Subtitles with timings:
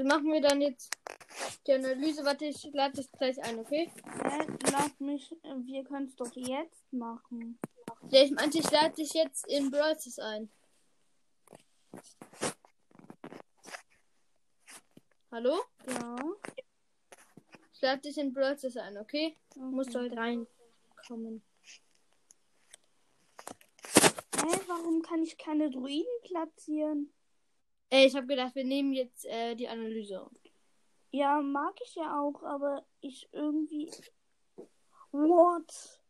[0.00, 0.96] Also machen wir dann jetzt
[1.66, 2.24] die Analyse.
[2.24, 3.90] Warte, ich lade das gleich ein, okay?
[4.22, 4.46] Hä?
[4.72, 7.58] Lass mich, äh, wir können es doch jetzt machen.
[8.08, 10.50] Ja, ich meinte, ich lade dich jetzt in Brawl Stars ein.
[15.30, 15.58] Hallo?
[15.86, 16.16] Ja.
[17.74, 19.36] Ich lade dich in Brawl Stars ein, okay?
[19.54, 19.74] Du Okay.
[19.74, 21.42] musst halt reinkommen.
[24.34, 24.60] Hä?
[24.66, 27.12] Warum kann ich keine Druiden platzieren?
[27.90, 30.22] Ey, ich habe gedacht, wir nehmen jetzt äh, die Analyse.
[30.22, 30.30] auf.
[31.10, 33.90] Ja, mag ich ja auch, aber ich irgendwie.
[35.10, 36.00] What?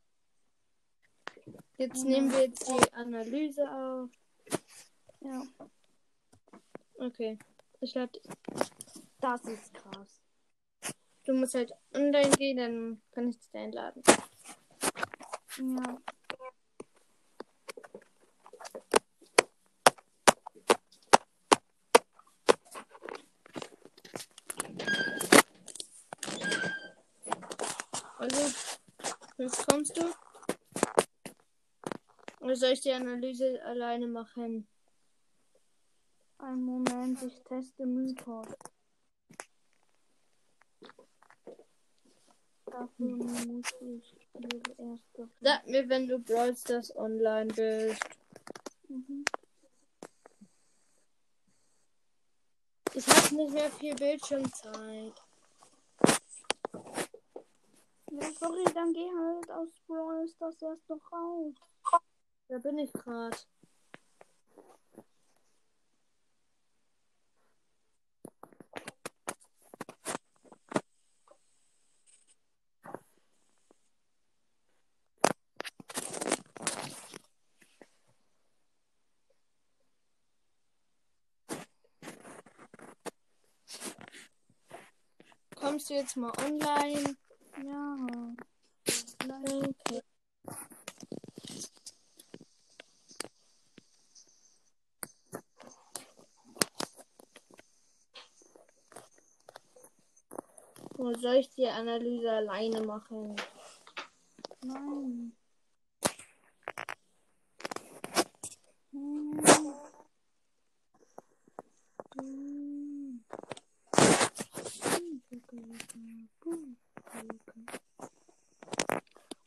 [1.79, 4.11] Jetzt nehmen wir jetzt die Analyse auf.
[5.21, 5.43] Ja,
[7.01, 7.39] Okay.
[7.81, 8.21] Ich lade.
[9.21, 10.21] das ist krass.
[11.25, 14.03] Du musst halt online gehen, dann kann ich dich einladen.
[15.57, 15.99] Ja.
[28.21, 28.55] Also,
[29.39, 30.03] jetzt kommst du.
[32.41, 34.69] Oder soll ich die Analyse alleine machen?
[36.37, 38.47] Ein Moment, ich teste Mythos.
[42.67, 45.31] Dafür muss ich ihre erste.
[45.41, 48.05] Sag mir, wenn du Brawl Stars online bist.
[48.89, 49.25] Mhm.
[52.93, 55.15] Ich habe nicht mehr viel Bildschirmzeit.
[58.13, 61.55] Ja, sorry, dann geh halt aus Brawl Stars erst noch raus.
[62.49, 63.37] Da bin ich gerade.
[85.55, 87.17] Kommst du jetzt mal online?
[87.65, 87.97] Ja.
[89.29, 90.03] Okay.
[100.97, 103.35] Oder soll ich die Analyse alleine machen?
[104.63, 105.33] Nein.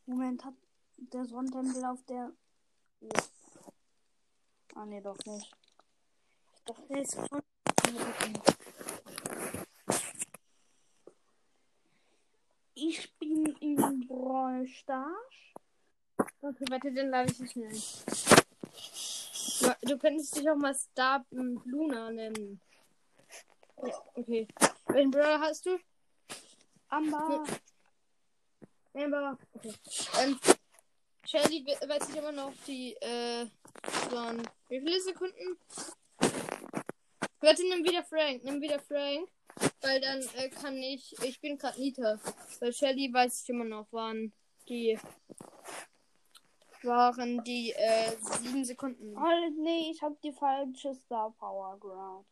[0.06, 0.54] Moment, hat
[1.14, 2.32] der Sonnentempel auf der.
[4.76, 5.56] Ah, nee, doch nicht.
[6.56, 7.44] Ich dachte, jetzt kommt.
[12.76, 14.68] Ich bin in Brawl.
[16.42, 17.72] Okay, warte, dann lade ich dich schnell.
[19.62, 22.60] Ja, Du könntest dich auch mal Star ähm, Luna nennen.
[23.84, 24.48] Ja, okay.
[24.88, 25.80] Welchen Brawler hast du?
[26.90, 27.44] Amber.
[28.94, 29.38] Amber.
[29.54, 29.74] Okay.
[30.20, 30.40] Ähm,
[31.34, 33.48] Shelly we- weiß ich immer noch die, äh,
[34.12, 35.58] waren, wie viele Sekunden?
[37.40, 39.28] Warte, nimm wieder Frank, nimm wieder Frank.
[39.82, 42.20] Weil dann äh, kann ich, ich bin gerade Nita.
[42.60, 44.32] Weil Shelly weiß ich immer noch, waren
[44.70, 45.00] die,
[46.84, 49.18] waren die, äh, sieben Sekunden.
[49.18, 52.26] Oh, nee, ich hab die falsche Star Power gerade.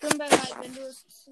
[0.00, 1.30] Bin bereit, wenn du es,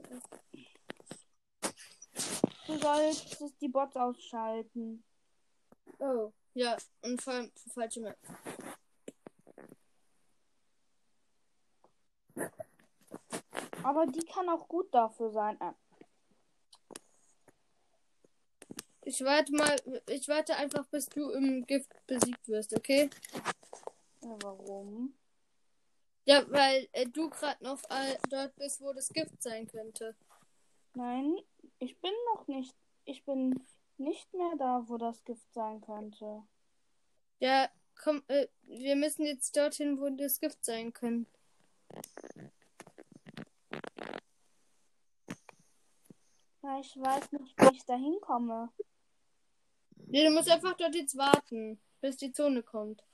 [2.66, 5.04] Du solltest die Bots ausschalten.
[5.98, 8.16] oh, ja, und vor allem falsche Map.
[13.82, 15.60] Aber die kann auch gut dafür sein.
[15.60, 15.72] Äh,
[19.06, 19.76] Ich warte mal,
[20.08, 23.10] ich warte einfach, bis du im Gift besiegt wirst, okay?
[24.22, 25.14] ja, warum?
[26.24, 30.16] Ja, weil äh, du gerade noch äh, dort bist, wo das Gift sein könnte.
[30.94, 31.36] Nein,
[31.78, 32.74] ich bin noch nicht.
[33.04, 33.54] Ich bin
[33.98, 36.42] nicht mehr da, wo das Gift sein könnte.
[37.38, 37.68] Ja,
[38.02, 41.30] komm, äh, wir müssen jetzt dorthin, wo das Gift sein könnte.
[46.62, 48.72] Ja, ich weiß nicht, wie ich da hinkomme.
[50.06, 53.04] Nee, du musst einfach dort jetzt warten, bis die Zone kommt.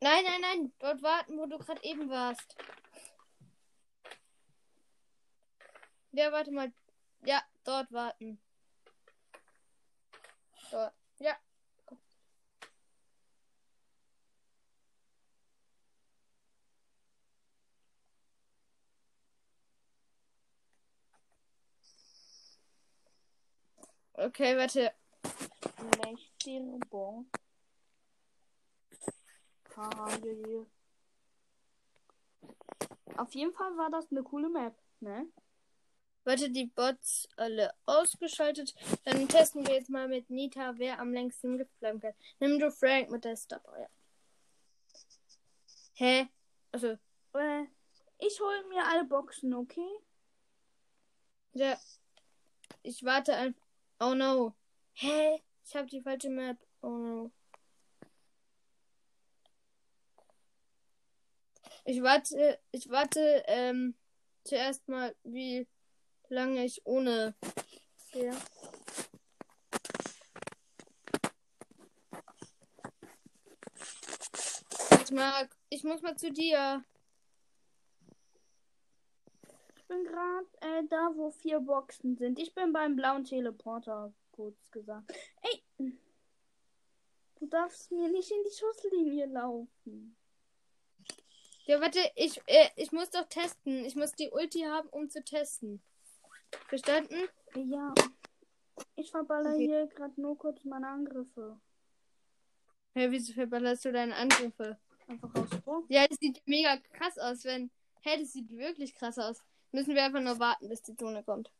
[0.00, 2.56] Nein, nein, nein, dort warten, wo du gerade eben warst.
[6.12, 6.72] Ja, warte mal.
[7.24, 8.38] Ja, dort warten.
[10.70, 10.92] Dort.
[11.18, 11.36] Ja.
[24.14, 24.92] Okay, warte.
[30.22, 30.66] je, je.
[33.16, 35.26] Auf jeden Fall war das eine coole Map, ne?
[36.24, 38.74] Warte, die Bots alle ausgeschaltet.
[39.04, 42.14] Dann testen wir jetzt mal mit Nita, wer am längsten im Gift bleiben kann.
[42.38, 43.88] Nimm du Frank mit der Star Power.
[45.94, 46.28] Hä?
[46.70, 46.96] Also,
[47.34, 47.64] Äh,
[48.18, 49.88] ich hole mir alle Boxen, okay?
[51.54, 51.78] ja.
[52.82, 53.66] Ich warte einfach.
[54.00, 54.54] Oh no.
[54.94, 55.40] Hä?
[55.64, 56.58] Ich habe die falsche Map.
[56.82, 57.32] Oh no.
[61.84, 63.94] Ich warte, ich warte, ähm,
[64.44, 65.66] zuerst mal, wie
[66.32, 67.34] lange ich ohne
[68.14, 68.32] Ja.
[75.02, 76.82] Ich mag, ich muss mal zu dir.
[79.76, 82.38] Ich bin gerade äh, da, wo vier Boxen sind.
[82.38, 85.12] Ich bin beim blauen Teleporter, kurz gesagt.
[85.42, 85.92] Ey!
[87.38, 90.16] Du darfst mir nicht in die Schusslinie laufen.
[91.66, 93.84] Ja, warte, ich, äh, ich muss doch testen.
[93.84, 95.82] Ich muss die Ulti haben, um zu testen.
[96.68, 97.28] Verstanden?
[97.54, 97.94] Ja.
[98.96, 99.66] Ich verballer Okay.
[99.66, 101.60] hier gerade nur kurz meine Angriffe.
[102.94, 104.78] Hä, wieso verballerst du deine Angriffe?
[105.06, 105.84] Einfach aus.
[105.88, 107.70] Ja, das sieht mega krass aus, wenn.
[108.02, 109.42] Hä, das sieht wirklich krass aus.
[109.72, 111.50] Müssen wir einfach nur warten, bis die Zone kommt.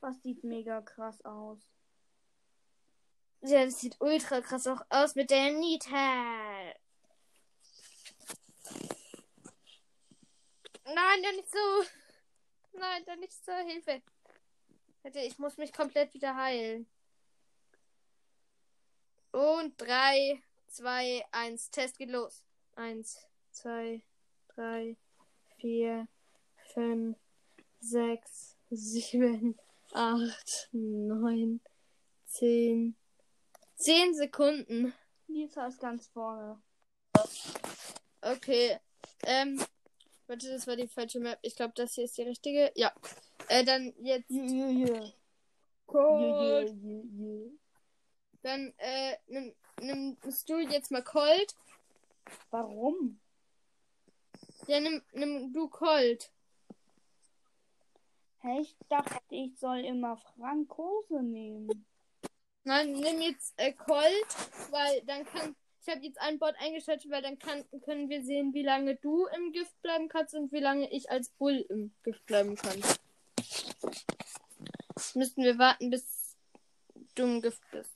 [0.00, 1.58] Was sieht mega krass aus.
[3.40, 5.90] Ja, das sieht ultra krass auch aus mit der Nita.
[10.84, 11.58] Nein, doch nicht so.
[12.72, 13.52] Nein, doch nicht so.
[13.52, 14.02] Hilfe.
[15.14, 16.88] Ich muss mich komplett wieder heilen.
[19.32, 21.70] Und 3, 2, 1.
[21.70, 22.44] Test geht los.
[22.76, 23.18] 1,
[23.52, 24.02] 2,
[24.54, 24.96] 3,
[25.58, 26.08] 4,
[26.74, 27.16] 5,
[27.80, 29.58] 6, 7,
[29.92, 31.60] 8, 9,
[32.26, 32.96] 10.
[33.74, 34.94] 10 Sekunden.
[35.26, 36.62] Lisa ist ganz vorne.
[38.20, 38.78] Okay.
[39.24, 39.64] Ähm.
[40.26, 41.38] Warte, das war die falsche Map.
[41.42, 42.72] Ich glaube, das hier ist die richtige.
[42.74, 42.92] Ja.
[43.48, 44.30] Äh, dann jetzt.
[44.30, 45.12] Yeah, yeah.
[45.86, 46.74] Cold.
[46.82, 47.50] Yeah.
[48.42, 51.54] Dann, äh, nimm, nimmst du jetzt mal Cold.
[52.50, 53.20] Warum?
[54.66, 56.30] Ja, nimm, nimm du Cold.
[58.40, 61.86] Hä, ich dachte, ich soll immer Frankose nehmen.
[62.64, 64.26] Nein, nimm jetzt äh, Cold,
[64.70, 65.56] weil dann kann.
[65.84, 69.26] Ich habe jetzt einen Bot eingeschaltet, weil dann kann, können wir sehen, wie lange du
[69.26, 72.80] im Gift bleiben kannst und wie lange ich als Bull im Gift bleiben kann.
[75.14, 76.36] Müssten wir warten, bis
[77.16, 77.90] du im Gift bist.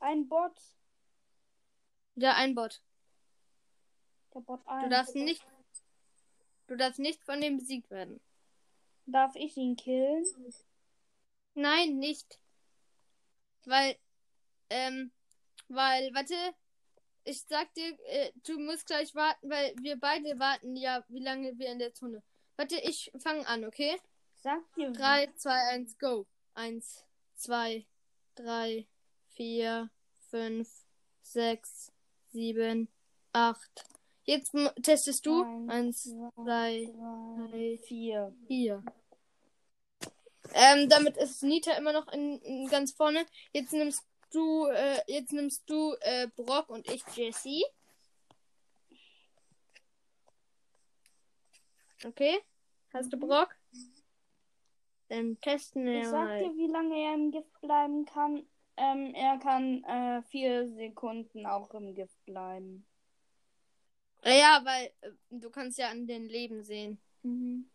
[0.00, 0.52] Ein Bot.
[2.14, 2.80] Ja, ein Bot.
[4.34, 4.90] Der Bot Du 1.
[4.90, 5.44] darfst nicht.
[6.68, 8.20] Du darfst nicht von dem besiegt werden.
[9.06, 10.24] Darf ich ihn killen?
[11.54, 12.38] Nein, nicht.
[13.64, 13.98] Weil,
[14.70, 15.10] ähm,
[15.68, 16.34] weil, warte,
[17.24, 21.58] ich sag dir, äh, du musst gleich warten, weil wir beide warten ja, wie lange
[21.58, 22.22] wir in der Zone.
[22.56, 23.96] Warte, ich fange an, okay?
[24.36, 24.90] Sag dir.
[24.90, 26.26] 3, 2, 1, go.
[26.54, 27.04] 1,
[27.36, 27.86] 2,
[28.36, 28.86] 3,
[29.36, 29.90] 4,
[30.30, 30.68] 5,
[31.22, 31.92] 6,
[32.32, 32.88] 7,
[33.32, 33.84] 8.
[34.24, 34.52] Jetzt
[34.82, 35.42] testest du.
[35.68, 38.34] Eins, 1, zwei, 3, drei, vier.
[38.46, 38.82] 4.
[40.54, 43.24] Ähm, damit ist Nita immer noch in, in ganz vorne.
[43.52, 47.64] Jetzt nimmst du, äh, jetzt nimmst du äh, Brock und ich Jessie.
[52.04, 52.40] Okay?
[52.92, 53.20] Hast du Mhm.
[53.20, 53.56] Brock?
[55.08, 56.38] Dann testen wir Ich sag mal.
[56.38, 58.46] dir, wie lange er im Gift bleiben kann.
[58.76, 62.86] Ähm, er kann äh, vier Sekunden auch im Gift bleiben.
[64.22, 66.98] Äh, Ja, weil äh, du kannst ja an den Leben sehen.
[67.22, 67.68] Mhm.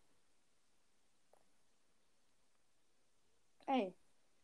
[3.66, 3.94] Ey.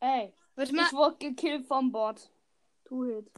[0.00, 0.32] Ey.
[0.56, 0.86] Warte mal.
[0.86, 2.30] Ich wurde gekillt vom Bot.
[2.84, 3.30] Tu Hit.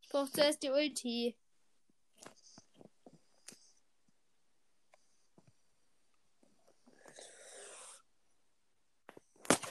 [0.00, 1.36] Ich brauche zuerst die Ulti.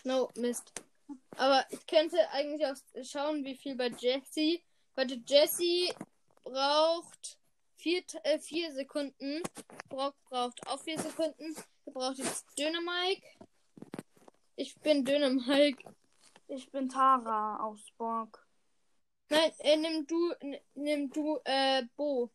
[0.04, 0.72] No, Mist.
[1.36, 4.64] Aber ich könnte eigentlich auch schauen, wie viel bei Jessie.
[4.94, 5.92] Warte, Jessie
[6.44, 7.40] braucht
[7.76, 9.42] vier, äh, vier Sekunden.
[9.90, 11.56] Brock braucht auch vier Sekunden.
[11.86, 13.24] Er braucht jetzt Dynamike.
[14.56, 15.84] Ich bin Dynamike.
[16.48, 18.46] Ich bin Tara aus Bock.
[19.30, 20.34] Nein, äh, nimm du,
[20.76, 22.30] nimm du, äh, Bo.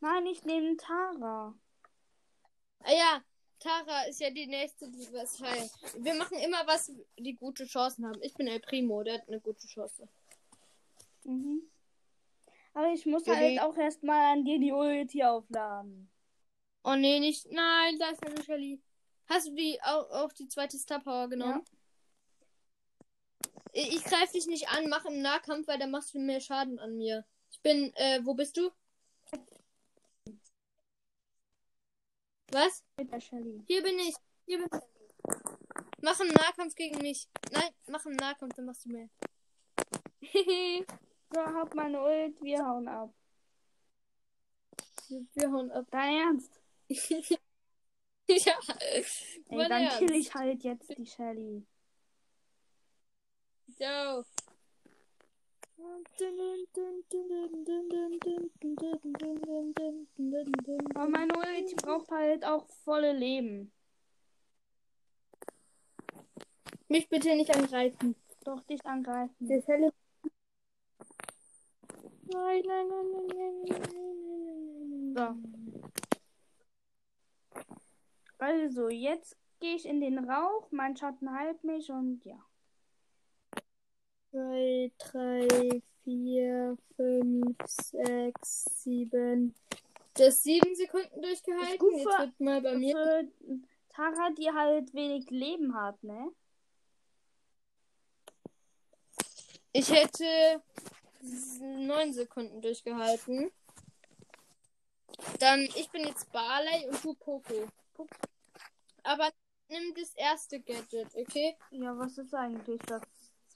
[0.00, 1.54] Nein, ich nehme Tara.
[2.80, 3.24] Ah ja,
[3.58, 5.70] Tara ist ja die nächste, die was heilt.
[5.98, 8.20] Wir machen immer was, die gute Chancen haben.
[8.22, 10.06] Ich bin El Primo, der hat eine gute Chance.
[11.24, 11.62] Mhm.
[12.74, 13.34] Aber ich muss Mhm.
[13.36, 16.10] halt auch erstmal an dir die Ulti aufladen.
[16.84, 17.50] Oh nee, nicht.
[17.50, 18.80] Nein, da ist eine Shelly.
[19.26, 21.64] Hast du die auch, auch die zweite Star Power genommen?
[23.72, 26.78] Ich, ich greife dich nicht an, mach im Nahkampf, weil dann machst du mehr Schaden
[26.78, 27.24] an mir.
[27.50, 28.70] Ich bin, äh, wo bist du?
[32.52, 32.84] Was?
[32.98, 33.64] Mit der Shelly.
[33.66, 34.14] Hier bin ich.
[34.46, 35.34] Hier bin ich.
[36.02, 37.28] Mach einen Nahkampf gegen mich.
[37.50, 39.08] Nein, mach einen Nahkampf, dann machst du mehr.
[41.34, 43.12] So, hab meine Ult, wir hauen ab.
[45.08, 45.84] Wir hauen ab.
[45.90, 46.63] Dein Ernst?
[48.28, 48.58] Ja.
[49.48, 49.98] Ey, dann Ernst.
[49.98, 51.66] kill ich halt jetzt die Shelly.
[53.78, 54.24] So.
[60.94, 63.72] Aber meine Ult die braucht halt auch volle Leben.
[66.88, 68.14] Mich bitte nicht angreifen.
[68.44, 69.34] Doch dich angreifen.
[69.40, 69.92] Das helle.
[72.26, 75.54] Nein, nein, nein, nein, nein, nein, nein.
[75.54, 75.63] So.
[78.38, 82.44] Also, jetzt gehe ich in den Rauch, mein Schatten heilt mich und ja.
[84.32, 89.54] 2, 3, 4, 5, 6, 7.
[90.14, 91.78] Das 7 Sekunden durchgehalten.
[91.78, 93.28] gut Jetzt für- wird mal bei mir.
[93.90, 96.32] Tara, die halt wenig Leben hat, ne?
[99.72, 100.62] Ich hätte
[101.60, 103.50] 9 Sekunden durchgehalten.
[105.40, 107.68] Dann, ich bin jetzt Barley und du Poco.
[109.02, 109.30] Aber
[109.68, 111.56] nimm das erste Gadget, okay?
[111.70, 113.02] Ja, was ist eigentlich das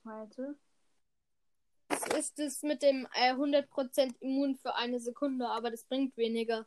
[0.02, 0.56] zweite?
[1.88, 6.66] Das ist es mit dem äh, 100% immun für eine Sekunde, aber das bringt weniger.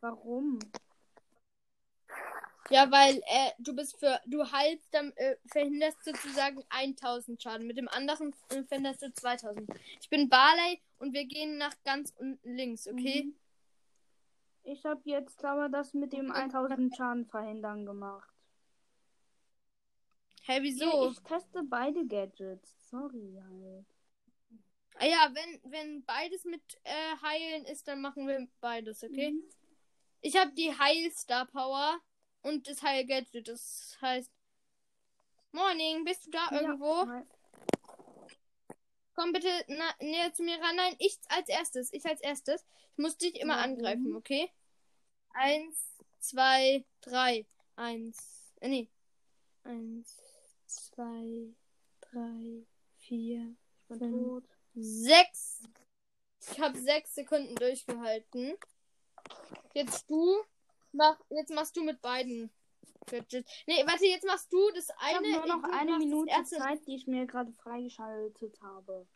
[0.00, 0.58] Warum?
[2.70, 7.66] Ja, weil äh, du bist für, du heilst, dann äh, verhinderst sozusagen 1000 Schaden.
[7.66, 9.68] Mit dem anderen äh, verhinderst du 2000.
[10.00, 13.24] Ich bin Barley und wir gehen nach ganz unten links, okay?
[13.24, 13.41] Mhm.
[14.64, 18.32] Ich habe jetzt aber das mit dem 1000 Schaden verhindern gemacht.
[20.44, 21.10] Hä, Ja, wieso?
[21.10, 22.88] ich teste beide Gadgets.
[22.90, 23.86] Sorry halt.
[24.96, 29.32] Ah ja, wenn, wenn beides mit äh, Heilen ist, dann machen wir beides, okay?
[29.32, 29.42] Mhm.
[30.20, 31.98] Ich habe die Heil Star Power
[32.42, 33.48] und das Heil Gadget.
[33.48, 34.30] Das heißt.
[35.52, 37.04] Morning, bist du da irgendwo?
[37.04, 37.24] Ja,
[39.14, 40.76] Komm bitte na, näher zu mir ran.
[40.76, 41.92] Nein, ich als erstes.
[41.92, 42.64] Ich als erstes.
[42.92, 43.72] Ich muss dich immer Warum?
[43.72, 44.50] angreifen, okay?
[45.34, 45.76] Eins,
[46.18, 47.46] zwei, drei.
[47.76, 48.52] Eins.
[48.60, 48.90] Äh, nee.
[49.64, 50.18] Eins,
[50.66, 51.54] zwei,
[52.00, 52.66] drei,
[52.98, 54.28] vier, ich bin Fünf.
[54.28, 54.44] tot.
[54.74, 55.60] sechs.
[56.40, 58.56] Ich habe sechs Sekunden durchgehalten.
[59.74, 60.42] Jetzt du.
[60.92, 62.50] Mach, jetzt machst du mit beiden.
[63.06, 63.50] Gadgets.
[63.66, 65.16] Nee, warte, jetzt machst du das Ich eine.
[65.36, 69.06] habe nur noch eine das Minute Zeit, die ich mir gerade freigeschaltet habe.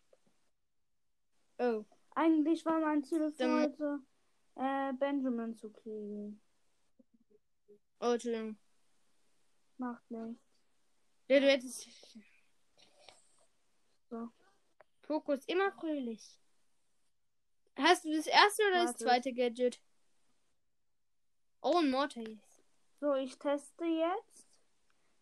[1.59, 1.85] Oh.
[2.15, 4.01] Eigentlich war mein Ziel für Dann- heute,
[4.57, 6.41] äh, Benjamin zu kriegen.
[8.01, 8.59] Oh, Entschuldigung.
[9.79, 10.43] Macht nichts.
[11.29, 11.89] Ja, du hättest.
[14.11, 14.29] So.
[15.03, 16.39] Fokus immer fröhlich.
[17.79, 19.05] Hast du das erste oder das Warte.
[19.05, 19.81] zweite Gadget?
[21.61, 22.39] Oh, ein Mortis.
[23.07, 24.49] So, ich teste jetzt.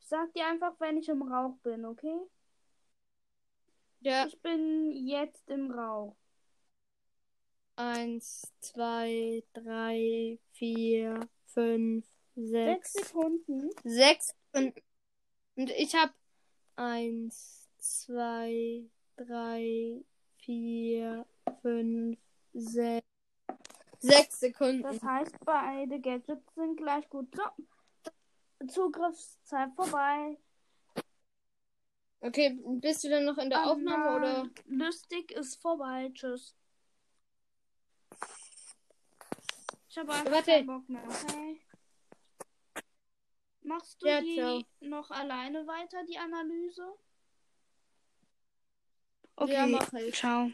[0.01, 2.19] Ich sag dir einfach, wenn ich im Rauch bin, okay?
[4.01, 4.25] Ja.
[4.25, 6.17] Ich bin jetzt im Rauch.
[7.77, 13.09] Eins, zwei, drei, vier, fünf, Sechs sechs.
[13.09, 13.71] Sekunden.
[13.85, 14.35] Sechs.
[14.55, 14.75] Und,
[15.57, 16.15] und ich hab
[16.77, 20.03] eins, zwei, drei,
[20.39, 21.27] vier,
[21.61, 22.19] fünf,
[22.55, 23.07] sechs.
[23.99, 24.83] Sechs Sekunden.
[24.85, 27.29] Das heißt, beide Gadgets sind gleich gut.
[27.37, 27.43] So.
[28.69, 30.39] Zugriffszeit vorbei.
[32.21, 34.51] Okay, bist du dann noch in der Aufnahme Anna, oder?
[34.67, 36.11] Lustig ist vorbei.
[36.15, 36.55] Tschüss.
[39.89, 40.51] Ich habe einfach Warte.
[40.51, 41.05] keinen Bock mehr.
[41.05, 41.61] Okay.
[43.63, 44.63] Machst du Ja, die ciao.
[44.81, 46.95] noch alleine weiter, die Analyse?
[49.47, 50.15] Ja, mach ich.
[50.15, 50.51] Ciao.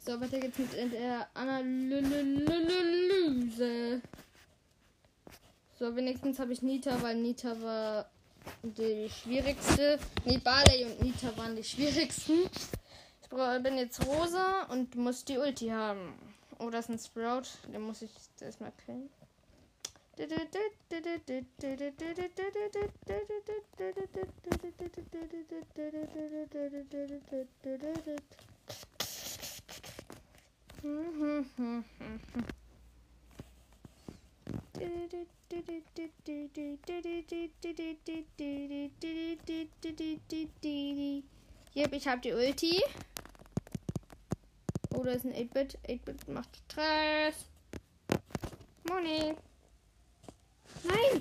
[0.00, 1.62] So, weiter geht's mit der Analyse.
[5.78, 8.08] So, wenigstens habe ich Nita, weil Nita war
[8.62, 9.98] die schwierigste.
[10.24, 12.48] Nee, Barley und Nita waren die schwierigsten.
[13.22, 16.14] Ich bin jetzt rosa und muss die Ulti haben.
[16.58, 17.42] Oh, das ist ein Sprout.
[17.70, 19.10] Den muss ich erstmal killen.
[41.74, 42.82] Yep, ich hab die Ulti.
[44.94, 45.78] Oh, da ist ein 8-Bit.
[45.86, 47.34] 8-Bit macht Stress.
[48.88, 49.36] Morning.
[50.84, 51.20] Nein.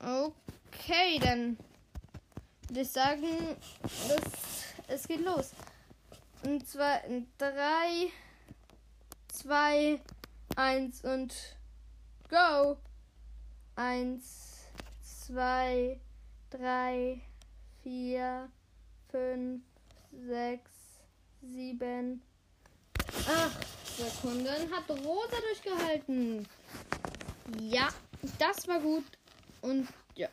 [0.00, 1.56] Okay, dann
[2.68, 4.22] würde ich sagen, das,
[4.88, 5.50] es geht los.
[6.42, 8.10] Und zwar in 3,
[9.28, 10.00] 2,
[10.56, 11.34] 1 und
[12.28, 12.76] go.
[13.76, 14.22] 1,
[15.26, 16.00] 2,
[16.50, 17.20] 3,
[17.82, 18.48] 4,
[19.10, 19.62] 5,
[20.12, 20.70] 6,
[21.42, 22.22] 7,
[23.26, 26.48] 8 Sekunden hat Rosa durchgehalten.
[27.60, 27.88] Ja,
[28.38, 29.04] das war gut.
[29.60, 30.28] Und ja.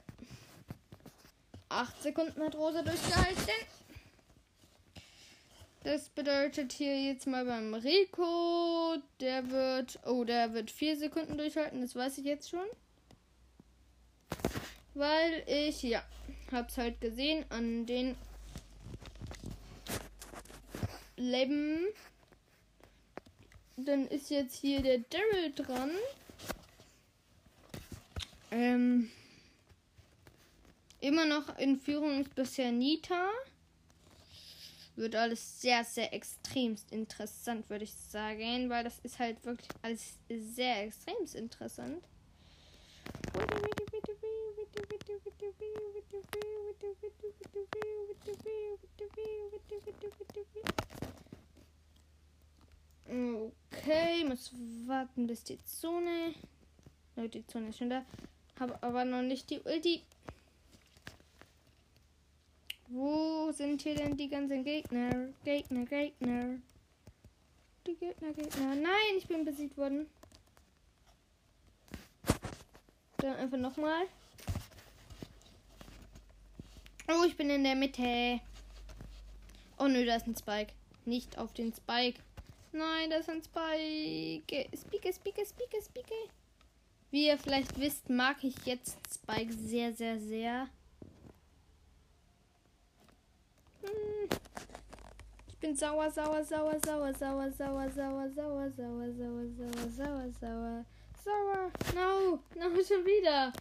[1.69, 3.53] 8 Sekunden hat Rosa durchgehalten.
[5.83, 11.81] Das bedeutet hier jetzt mal beim Rico, der wird, oh, der wird 4 Sekunden durchhalten,
[11.81, 12.67] das weiß ich jetzt schon.
[14.93, 16.03] Weil ich, ja,
[16.51, 18.15] hab's halt gesehen an den
[21.17, 21.87] Leben.
[23.77, 25.91] Dann ist jetzt hier der Daryl dran.
[28.51, 29.09] Ähm,
[30.99, 33.29] immer noch in Führung ist bisher Nita.
[35.01, 40.19] Wird alles sehr, sehr extremst interessant, würde ich sagen, weil das ist halt wirklich alles
[40.29, 42.03] sehr extremst interessant.
[53.07, 54.53] Okay, muss
[54.85, 56.35] warten, bis die Zone.
[57.15, 58.05] Oh, die Zone ist schon da.
[58.59, 60.03] Habe aber noch nicht die Ulti.
[62.93, 65.29] Wo sind hier denn die ganzen Gegner?
[65.45, 66.59] Gegner, Gegner.
[67.87, 68.75] Die Gegner, Gegner.
[68.75, 70.07] Nein, ich bin besiegt worden.
[73.17, 74.07] Dann einfach nochmal.
[77.07, 78.41] Oh, ich bin in der Mitte.
[79.79, 80.73] Oh nö, da ist ein Spike.
[81.05, 82.19] Nicht auf den Spike.
[82.73, 84.43] Nein, das ist ein Spike.
[84.75, 86.29] Spike, Spike, Spike, Spike.
[87.09, 90.63] Wie ihr vielleicht wisst, mag ich jetzt Spike sehr, sehr, sehr.
[90.63, 90.69] Hm.
[95.47, 100.85] Ich bin sauer, sauer, sauer, sauer, sauer, sauer, sauer, sauer, sauer, sauer, sauer, sauer, sauer,
[101.23, 101.71] sauer.
[101.95, 103.53] No, no, schon wieder.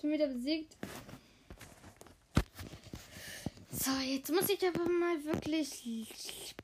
[0.00, 0.76] Schon wieder besiegt.
[3.70, 6.54] So, jetzt muss ich aber mal wirklich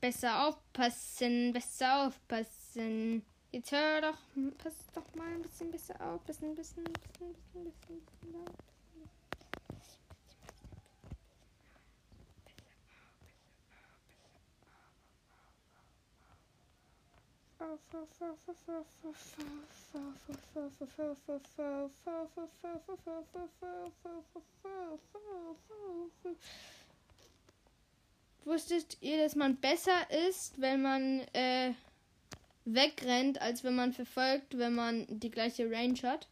[0.00, 3.22] besser aufpassen, besser aufpassen.
[3.50, 4.18] Jetzt hör doch,
[4.58, 8.73] pass doch mal ein bisschen besser auf, bisschen, bisschen, bisschen, bisschen, bisschen, bisschen auf.
[28.44, 31.72] Wusstet ihr, dass man besser ist, wenn man äh,
[32.66, 36.28] wegrennt, als wenn man verfolgt, wenn man die gleiche Range hat?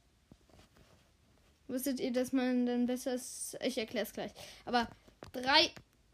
[1.67, 3.57] Wusstet ihr, dass man dann besser ist?
[3.63, 4.33] Ich erkläre es gleich.
[4.67, 4.87] Aber
[5.33, 5.71] 3,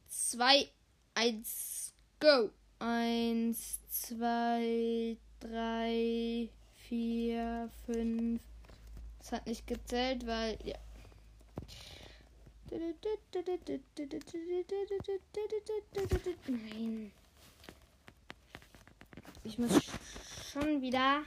[0.09, 0.69] 2,
[1.15, 2.51] 1, go!
[2.81, 6.49] 1, 2, 3,
[6.89, 8.41] 4, 5.
[9.21, 10.77] Es hat nicht gezählt, weil, ja.
[16.47, 17.13] Nein.
[19.45, 19.71] Ich muss
[20.53, 21.23] schon wieder.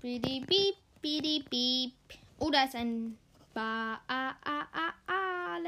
[0.00, 1.92] Bidi beep, bidi beep.
[2.38, 3.18] Oh, da ist ein
[3.56, 5.58] Ba a a a a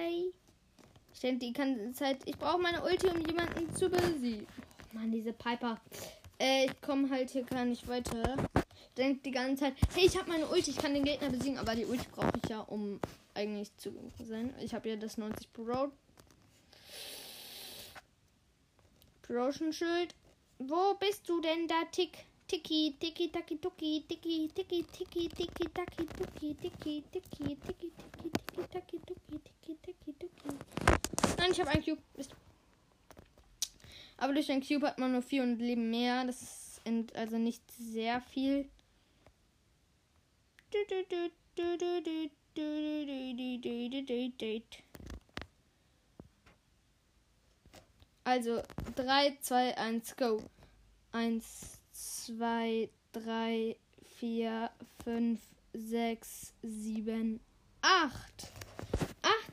[1.19, 4.47] Ich denke die ganze Zeit, ich brauche meine Ulti, um jemanden zu besiegen.
[4.57, 5.81] Oh Mann, diese Piper.
[6.39, 8.37] Äh, ich komme halt hier gar nicht weiter.
[8.55, 11.59] Ich denke die ganze Zeit, hey, ich habe meine Ulti, ich kann den Gegner besiegen,
[11.59, 13.01] aber die Ulti brauche ich ja, um
[13.35, 13.93] eigentlich zu
[14.29, 14.55] sein.
[14.61, 15.91] Ich habe ja das 90 Pro.
[19.23, 20.15] Promotion Schild.
[20.61, 22.13] Wo bist du denn da, Tick?
[22.47, 27.91] Tiki, tiki, taki, tuki, tiki, tiki, tiki, tiki, taki, tuki, tiki, tiki, tiki, tiki,
[28.23, 30.98] tiki, taki, tuki, tiki, tiki, tuki.
[31.37, 32.03] Nein, ich habe ein Cube.
[32.17, 32.35] Mist.
[34.17, 36.25] Aber durch ein Cube hat man nur 400 Leben mehr.
[36.25, 36.81] Das ist
[37.15, 38.69] also nicht sehr viel.
[48.25, 48.63] Also
[48.97, 50.43] 3, 2, 1, go.
[51.13, 53.77] 1, 2, 3,
[54.19, 54.71] 4,
[55.05, 55.41] 5,
[55.73, 57.41] 6, 7,
[57.81, 58.53] 8.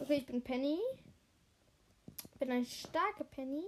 [0.00, 0.78] Okay, ich bin Penny.
[2.40, 3.64] Bin eine starke Penny.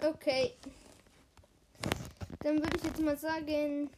[0.00, 0.54] Okay.
[2.42, 3.88] Dann würde ich jetzt mal sagen,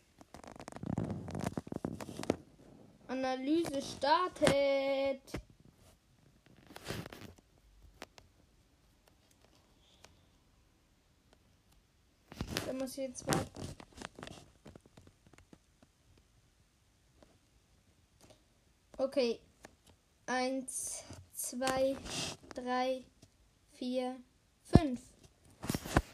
[3.09, 5.22] Analyse startet.
[12.66, 13.74] Dann muss ich jetzt warten.
[18.98, 19.40] Okay.
[20.26, 21.02] Eins,
[21.33, 21.96] zwei,
[22.54, 23.04] drei,
[23.72, 24.16] vier,
[24.64, 25.13] fünf.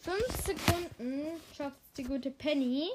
[0.03, 2.89] Fünf Sekunden schafft die gute Penny.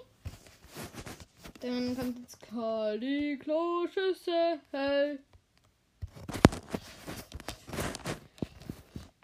[1.61, 5.19] Dann kommt jetzt Kali Kloschüssel.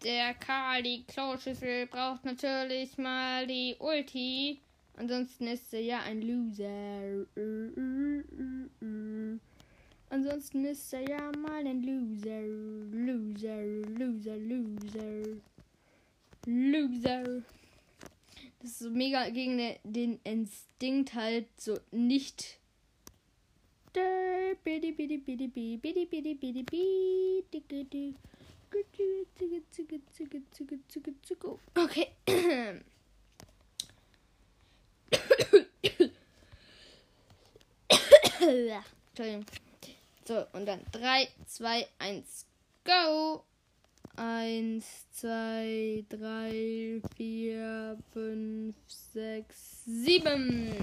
[0.03, 4.61] Der Kali Kloschüssel braucht natürlich mal die Ulti.
[4.97, 7.25] Ansonsten ist er ja ein Loser.
[10.11, 12.41] Ansonsten ist er ja mal ein Loser.
[12.91, 13.63] Loser,
[13.97, 15.41] Loser, Loser.
[16.45, 17.43] Loser.
[18.61, 22.59] Das ist so mega gegen ne- den Instinkt halt so nicht.
[31.75, 32.07] Okay.
[39.09, 39.45] Entschuldigung.
[40.27, 42.45] So, und dann 3, 2, 1,
[42.85, 43.43] go!
[44.17, 48.75] 1, 2, 3, 4, 5,
[49.13, 50.73] 6, 7.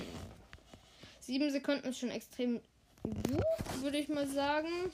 [1.20, 2.60] 7 Sekunden ist schon extrem
[3.02, 4.90] gut, würde ich mal sagen.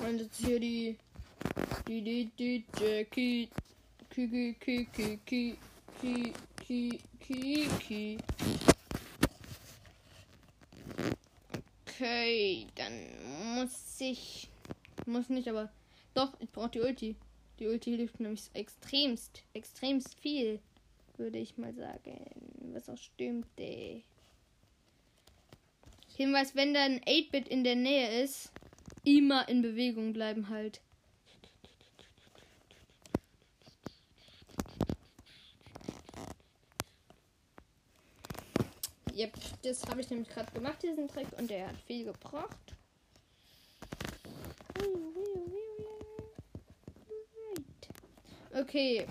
[0.00, 0.96] Und jetzt hier die.
[1.86, 3.48] Die, die, die, Jackie.
[4.10, 5.58] Kiki, Kiki, Kiki,
[6.58, 8.18] Kiki, Kiki.
[11.86, 14.48] Okay, dann muss ich.
[15.06, 15.70] Muss nicht, aber.
[16.16, 17.14] Doch, ich brauche die Ulti.
[17.58, 20.60] Die Ulti hilft nämlich extremst, extremst viel,
[21.18, 22.24] würde ich mal sagen.
[22.72, 24.02] Was auch stimmt, ey.
[26.16, 28.50] Hinweis, wenn da ein 8-Bit in der Nähe ist,
[29.04, 30.80] immer in Bewegung bleiben halt.
[39.14, 42.75] Yep, das habe ich nämlich gerade gemacht, diesen Trick, und der hat viel gebracht.
[48.58, 49.06] Okay,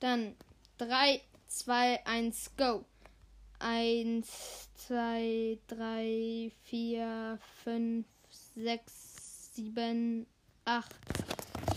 [0.00, 0.34] dann
[0.78, 2.86] 3, 2, 1, go.
[3.58, 8.06] 1, 2, 3, 4, 5,
[8.54, 10.26] 6, 7,
[10.64, 10.94] 8.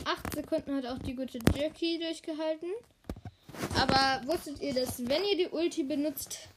[0.06, 2.70] 8 Sekunden hat auch die gute Jackie durchgehalten.
[3.76, 6.48] Aber wusstet ihr, dass wenn ihr die Ulti benutzt,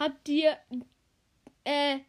[0.00, 0.56] habt ihr
[1.62, 2.00] äh,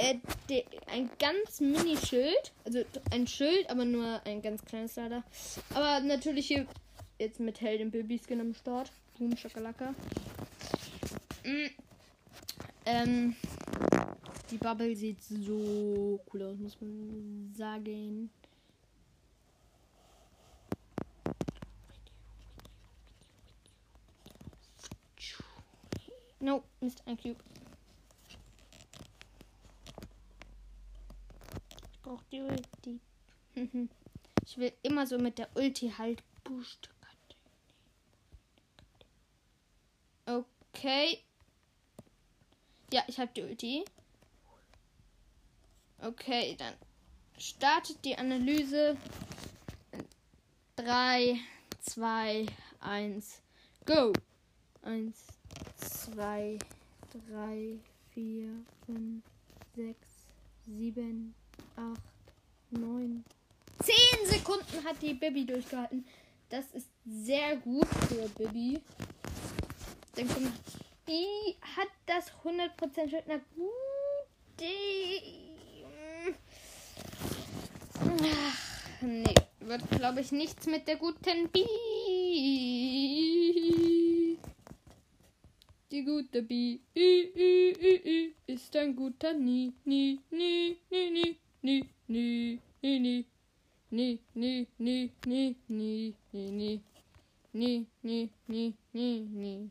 [0.00, 2.52] äh, ein ganz Mini-Schild.
[2.64, 5.22] Also ein Schild, aber nur ein ganz kleines leider.
[5.74, 6.66] Aber natürlich hier
[7.18, 8.90] jetzt mit Helden Babyskin am Start.
[9.18, 9.94] Boom, Schakalaka.
[11.44, 11.70] Mm.
[12.86, 13.36] Ähm,
[14.50, 18.30] die Bubble sieht so cool aus, muss man sagen.
[26.42, 27.36] No, ist ein Cube.
[32.10, 33.00] Brauche die Ulti.
[34.44, 36.90] ich will immer so mit der Ulti halt boosten.
[40.26, 41.18] Okay.
[42.92, 43.84] Ja, ich habe die Ulti.
[45.98, 46.74] Okay, dann
[47.38, 48.96] startet die Analyse.
[50.76, 51.36] 3,
[51.80, 52.46] 2,
[52.80, 53.42] 1,
[53.86, 54.12] go.
[54.82, 55.16] 1,
[55.76, 56.58] 2,
[57.28, 57.78] 3,
[58.14, 59.24] 4, 5,
[59.76, 59.96] 6,
[60.66, 61.34] 7,
[61.76, 62.00] 8,
[62.70, 63.24] 9.
[63.82, 63.94] 10
[64.26, 66.04] Sekunden hat die Bibi durchgehalten.
[66.48, 68.80] Das ist sehr gut für Bibi.
[70.14, 70.52] Dann kommt.
[71.06, 73.24] Wie hat das 100% Schild?
[73.26, 73.70] Na gut.
[78.22, 79.34] Ach, nee.
[79.60, 81.66] Wird, glaube ich, nichts mit der guten Bi.
[85.90, 86.80] Die gute Bi
[88.46, 89.72] ist ein guter Nie.
[89.84, 93.24] Nie, nie, nie, nie, nie, nie, nie, nie.
[93.92, 96.80] Nie, nie, nie, nie, nie, nie, nie.
[97.52, 99.68] Nie, nie, nie, nie, nie.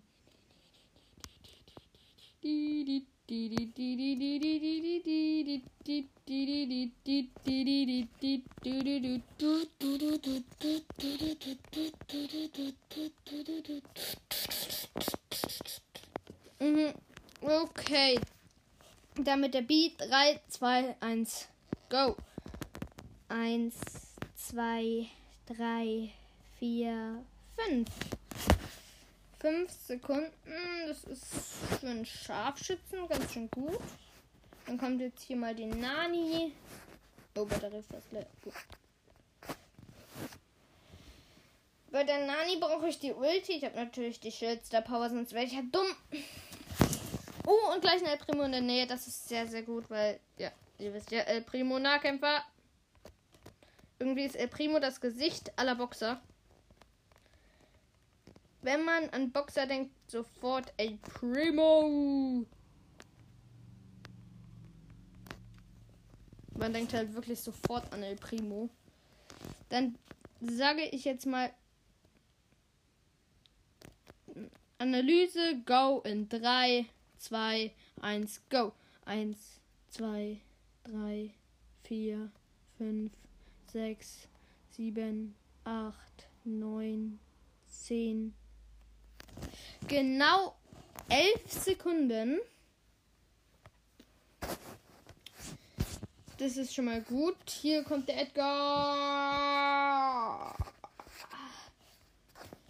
[16.59, 16.93] Mhm.
[17.41, 18.19] Okay.
[19.15, 21.27] Damit der Beat 3, 2, 1,
[21.89, 22.15] go.
[23.29, 23.75] 1,
[24.35, 25.07] 2,
[25.47, 26.09] 3,
[26.59, 27.25] 4,
[27.55, 27.89] 5.
[29.39, 30.31] 5 Sekunden.
[30.87, 31.25] Das ist
[31.79, 33.79] für einen Scharfschützen ganz schön gut.
[34.65, 36.53] Dann kommt jetzt hier mal die Nani.
[37.35, 38.27] Oh, Batterie das leer.
[38.43, 38.53] Gut.
[41.91, 43.53] Bei der Nani brauche ich die Ulti.
[43.53, 45.87] Ich habe natürlich die Schildster Power, sonst wäre ich ja dumm.
[47.47, 48.85] Oh, und gleich ein El Primo in der Nähe.
[48.85, 52.43] Das ist sehr, sehr gut, weil, ja, ihr wisst ja, El Primo Nahkämpfer.
[53.99, 56.21] Irgendwie ist El Primo das Gesicht aller Boxer.
[58.61, 62.45] Wenn man an Boxer denkt, sofort El Primo.
[66.57, 68.69] Man denkt halt wirklich sofort an El Primo.
[69.69, 69.97] Dann
[70.41, 71.53] sage ich jetzt mal
[74.77, 76.85] Analyse, go in 3,
[77.17, 78.73] 2, 1, go.
[79.05, 80.39] 1, 2,
[80.91, 81.31] 3,
[81.83, 82.31] 4,
[82.77, 83.11] 5,
[83.71, 84.27] 6,
[84.71, 85.95] 7, 8,
[86.45, 87.19] 9,
[87.67, 88.33] 10.
[89.87, 90.55] Genau
[91.09, 92.39] 11 Sekunden.
[96.37, 97.37] Das ist schon mal gut.
[97.49, 98.95] Hier kommt der Edgar.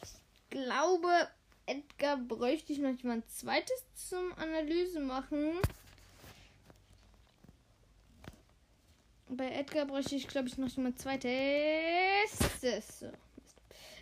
[0.04, 1.30] Ich glaube,
[1.68, 5.54] Edgar bräuchte ich noch mal ein zweites zum Analyse machen.
[9.32, 11.30] Bei Edgar bräuchte ich, glaube ich, noch mal zweites.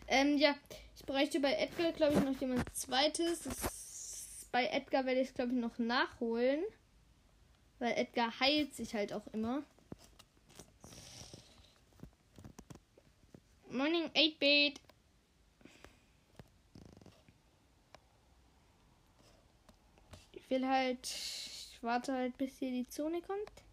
[0.08, 0.56] Ähm, ja,
[0.96, 3.44] ich bräuchte bei Edgar, glaube ich, noch jemand zweites.
[3.44, 6.64] Das, bei Edgar werde ich glaube ich, noch nachholen.
[7.80, 9.64] Weil Edgar heilt sich halt auch immer.
[13.70, 14.80] Morning 8-Bit.
[20.32, 21.06] Ich will halt.
[21.06, 23.67] Ich warte halt, bis hier die Zone kommt.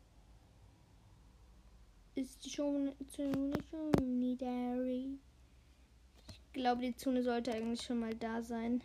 [2.16, 5.18] Ist die Zone, schon da?
[6.28, 8.82] Ich glaube, die Zone sollte eigentlich schon mal da sein.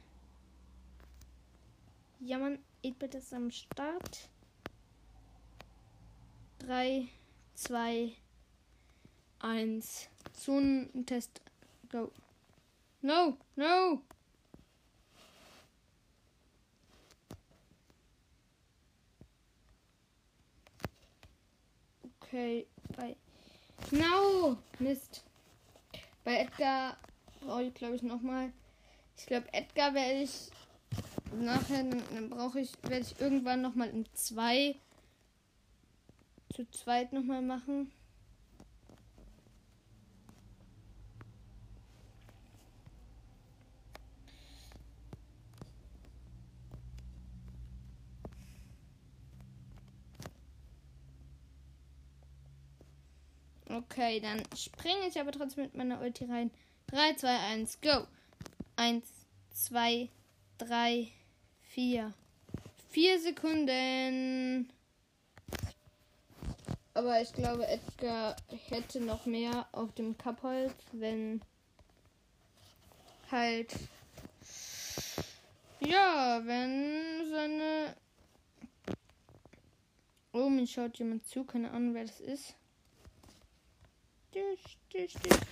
[2.19, 4.29] Ja, man, 8-Bit ist am Start.
[6.59, 7.07] 3,
[7.53, 8.13] 2,
[9.39, 10.09] 1.
[10.33, 11.41] Zonentest.
[11.89, 12.11] Go.
[13.01, 14.01] No, no!
[22.21, 22.67] Okay,
[22.99, 23.15] bei.
[23.91, 24.57] No!
[24.79, 25.23] Mist.
[26.23, 26.97] Bei Edgar
[27.41, 28.51] brauche ich, glaube ich, nochmal.
[29.17, 30.49] Ich glaube, Edgar werde ich
[31.31, 34.75] nachher, dann, dann brauche ich, werde ich irgendwann nochmal in zwei
[36.53, 37.91] zu zweit nochmal machen.
[53.79, 56.51] Okay, dann springe ich aber trotzdem mit meiner Ulti rein.
[56.87, 58.07] 3, 2, 1, go.
[58.75, 59.05] 1,
[59.51, 60.09] 2,
[60.57, 61.07] 3,
[61.61, 62.13] 4.
[62.89, 64.69] 4 Sekunden.
[66.93, 68.35] Aber ich glaube, Edgar
[68.67, 71.41] hätte noch mehr auf dem Kappholz, wenn
[73.31, 73.73] halt.
[75.79, 77.95] Ja, wenn seine.
[80.33, 82.55] Oh, mir schaut jemand zu, keine Ahnung, wer das ist.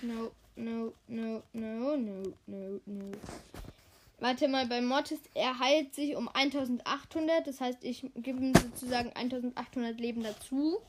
[0.02, 3.12] No, no, no, no, no, no, no.
[4.20, 7.46] Warte mal, bei Mortis, er heilt sich um 1800.
[7.46, 10.80] Das heißt, ich gebe ihm sozusagen 1800 Leben dazu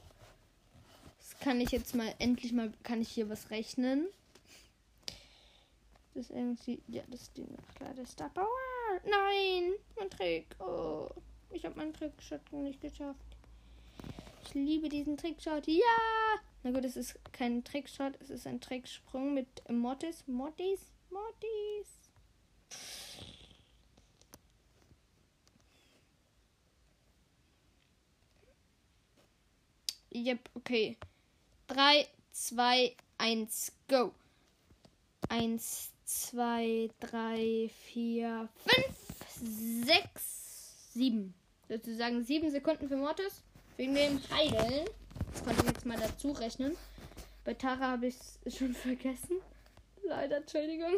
[1.39, 4.07] kann ich jetzt mal, endlich mal, kann ich hier was rechnen.
[6.13, 8.31] Das ist irgendwie, ja, das ist die Nachladestab.
[8.35, 10.55] Oh, nein, mein Trick.
[10.59, 11.07] Oh,
[11.51, 13.37] ich habe meinen Trickshot nicht geschafft.
[14.45, 15.67] Ich liebe diesen Trickshot.
[15.67, 16.39] Ja!
[16.63, 20.23] Na gut, es ist kein Trickshot, es ist ein Tricksprung mit Mortis.
[20.27, 20.81] Mortis?
[21.09, 21.87] Mortis.
[30.11, 30.97] Yep, okay.
[31.67, 34.11] 3, 2, 1, go.
[35.29, 41.33] 1, 2, 3, 4, 5, 6, 7.
[41.69, 43.43] Sozusagen 7 Sekunden für Mortis.
[43.77, 44.89] Wegen dem Heilen.
[45.31, 46.77] Das konnte ich mal dazu rechnen.
[47.43, 49.41] Bei Tara habe ich es schon vergessen.
[50.03, 50.93] Leider, Entschuldigung.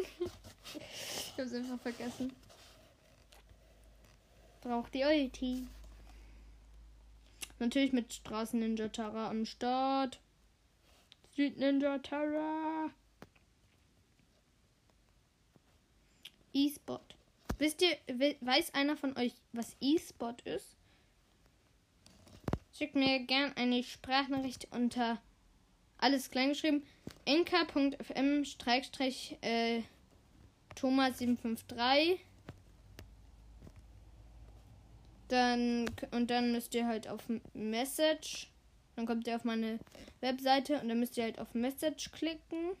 [0.74, 2.32] Ich habe es einfach vergessen.
[4.60, 5.66] Braucht die Ulti.
[7.58, 10.20] Natürlich mit Straßen Ninja Terra am Start.
[11.34, 12.90] Süd Ninja Terra.
[16.52, 17.00] E-Spot.
[17.58, 17.96] Wisst ihr,
[18.40, 20.76] weiß einer von euch, was E-Spot ist?
[22.82, 25.22] Schickt mir gern eine Sprachnachricht unter
[25.98, 26.82] alles klein geschrieben.
[27.26, 28.42] nk.fm
[29.40, 29.82] äh,
[30.74, 32.18] Thomas 753
[35.28, 37.20] dann und dann müsst ihr halt auf
[37.54, 38.50] Message.
[38.96, 39.78] Dann kommt ihr auf meine
[40.20, 42.72] Webseite und dann müsst ihr halt auf Message klicken.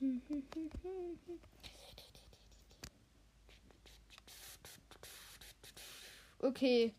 [6.42, 6.94] Okay.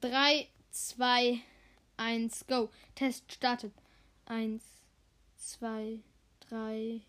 [0.00, 1.40] 3, 2,
[1.96, 2.70] 1, go.
[2.94, 3.72] Test startet.
[4.26, 4.62] 1,
[5.36, 5.98] 2,
[6.48, 7.00] 3,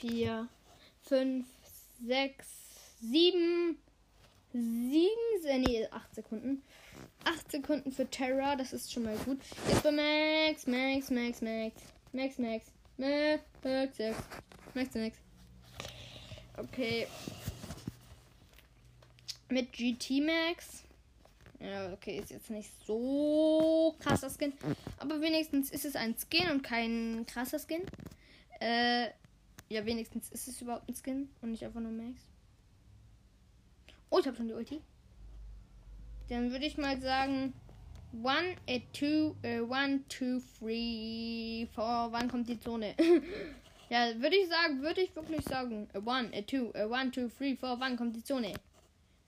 [0.00, 0.48] 4,
[1.02, 1.46] 5,
[2.06, 2.46] 6,
[3.00, 3.78] 7,
[4.52, 6.62] 7, nee, 8 Sekunden.
[7.24, 9.40] 8 Sekunden für Terra, das ist schon mal gut.
[9.68, 11.74] Jetzt bei Max, Max, Max, Max,
[12.12, 14.16] Max, Max, Max, Max, Max,
[14.74, 15.18] Max, Max.
[16.56, 17.06] Okay.
[19.48, 20.84] Mit GT Max.
[21.60, 24.52] Ja, okay, ist jetzt nicht so krasser Skin.
[24.98, 27.82] Aber wenigstens ist es ein Skin und kein krasser Skin.
[28.60, 29.08] Äh,
[29.68, 32.20] ja, wenigstens ist es überhaupt ein Skin und nicht einfach nur Max.
[34.10, 34.80] Oh, ich habe schon die Ulti.
[36.28, 37.54] Dann würde ich mal sagen,
[38.22, 42.12] One, a two, a one, two, three, four.
[42.12, 42.94] Wann kommt die Zone?
[43.90, 45.88] ja, würde ich sagen, würde ich wirklich sagen.
[45.94, 47.78] A one, a two, a one, two, three, four.
[47.80, 48.54] Wann kommt die Zone?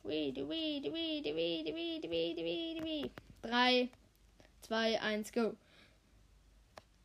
[0.04, 3.10] Weed, weed, weed, weed, weed, weed, weed, weed.
[3.42, 3.88] Drei,
[4.62, 5.56] zwei, eins, go.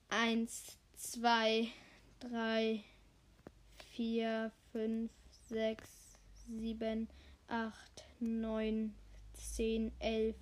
[0.09, 1.67] Eins, zwei,
[2.19, 2.83] drei,
[3.95, 5.09] vier, fünf,
[5.49, 5.89] sechs,
[6.45, 7.07] sieben,
[7.47, 8.93] acht, neun,
[9.33, 10.35] zehn, elf,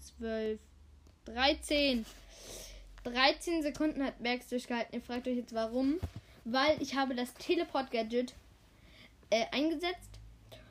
[0.00, 0.58] zwölf.
[1.26, 2.04] 13.
[3.04, 4.94] 13 Sekunden hat Max durchgehalten.
[4.94, 6.00] Ihr fragt euch jetzt warum.
[6.44, 8.34] Weil ich habe das Teleport-Gadget
[9.30, 10.18] äh, eingesetzt,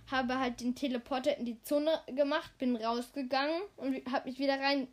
[0.10, 4.88] habe halt den Teleporter in die Zone gemacht, bin rausgegangen und habe mich wieder rein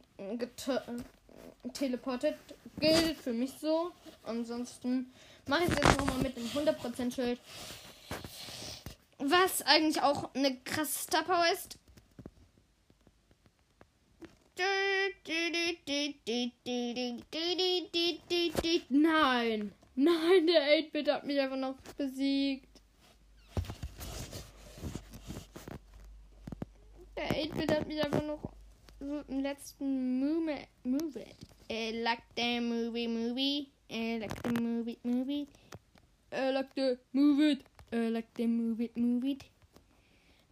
[1.73, 2.37] teleportet.
[2.79, 3.91] Gilt für mich so.
[4.25, 5.13] Ansonsten
[5.47, 7.41] mache ich es jetzt nochmal mit dem 100% Schild.
[9.19, 11.79] Was eigentlich auch eine krasse Star Power ist.
[18.89, 19.73] Nein.
[19.95, 22.69] Nein, der 8-Bit hat mich einfach noch besiegt.
[27.17, 28.53] Der 8-Bit hat mich einfach noch
[29.01, 30.59] so im letzten Move.
[30.85, 31.25] Move.
[31.71, 33.69] I like the movie, movie.
[33.91, 35.49] I like the movie, movie.
[36.33, 37.65] I like the move it.
[37.93, 39.45] I like the move it.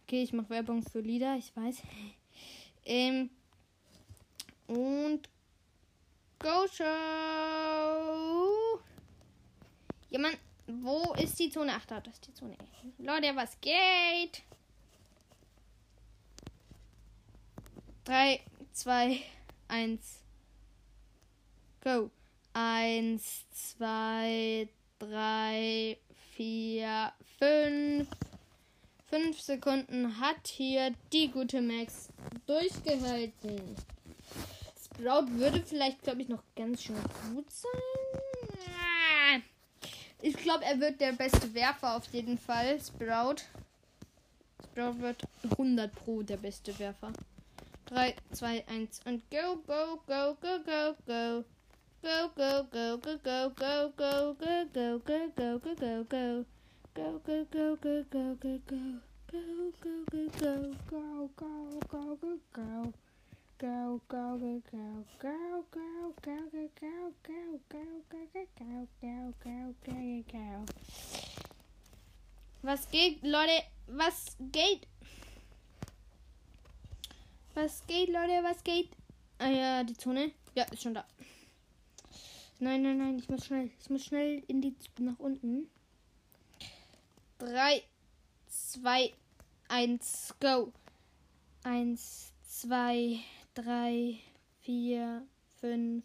[0.03, 1.81] Okay, ich mache Werbung für Lieder, ich weiß.
[2.85, 3.29] Ähm,
[4.67, 5.29] und
[6.39, 6.83] Go Show.
[10.09, 11.73] Ja, Mann, wo ist die Zone?
[11.75, 12.55] Ach, da ist die Zone.
[12.97, 14.43] Leute, was geht?
[18.05, 18.39] 3,
[18.71, 19.19] 2,
[19.67, 20.19] 1,
[21.83, 22.11] go.
[22.53, 25.97] 1, 2, 3,
[26.35, 28.07] 4, 5.
[29.09, 32.09] 5 Sekunden hat hier die gute Max
[32.45, 33.75] durchgehalten.
[34.95, 36.95] Sprout würde vielleicht, glaube ich, noch ganz schön
[37.33, 39.43] gut sein.
[40.21, 42.79] Ich glaube, er wird der beste Werfer auf jeden Fall.
[42.79, 43.43] Sprout.
[44.71, 45.21] Sprout wird
[45.51, 47.11] 100 Pro der beste Werfer.
[47.87, 51.43] 3, 2, 1 und go, go, go, go, go, go.
[52.01, 56.45] Go, go, go, go, go, go, go, go, go, go, go, go, go, go.
[56.95, 59.01] Go, go, go, go, go, go, go.
[59.31, 59.39] Go,
[59.81, 63.04] go, go, go, go, go, go, go, go.
[63.57, 67.79] Go, go, go, go, go, go, go, go, go, go, go, go,
[68.09, 70.65] go, go, go, go, go, go.
[72.63, 73.63] Was geht, Leute?
[73.87, 74.85] Was geht?
[77.53, 78.43] Was geht, Leute?
[78.43, 78.89] Was geht?
[79.39, 80.31] Ah ja, die Zone.
[80.53, 81.05] Ja, ist schon da.
[82.59, 83.71] Nein, nein, nein, ich muss schnell.
[83.79, 85.69] Ich muss schnell in die nach unten.
[87.37, 87.83] 3,
[88.49, 89.13] 2,
[89.69, 90.73] 1, go.
[91.63, 93.19] 1, 2,
[93.55, 94.17] 3,
[94.61, 95.21] 4,
[95.61, 96.03] 5,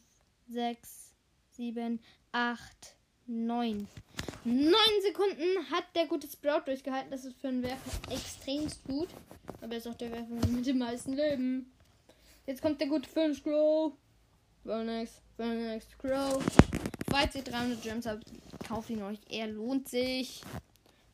[0.49, 1.15] 6,
[1.51, 2.01] 7,
[2.33, 2.97] 8,
[3.27, 3.89] 9.
[4.45, 7.11] 9 Sekunden hat der gute Sprout durchgehalten.
[7.11, 9.09] Das ist für einen Werfer extremst gut.
[9.61, 11.73] Aber er ist auch der Werfer mit dem meisten Leben.
[12.47, 13.93] Jetzt kommt der gute Phoenix Crow.
[14.65, 16.43] Phoenix, Phoenix Crow.
[17.11, 18.25] Falls ihr 300 Gems habt,
[18.67, 19.19] kauft ihn euch.
[19.29, 20.43] Er lohnt sich.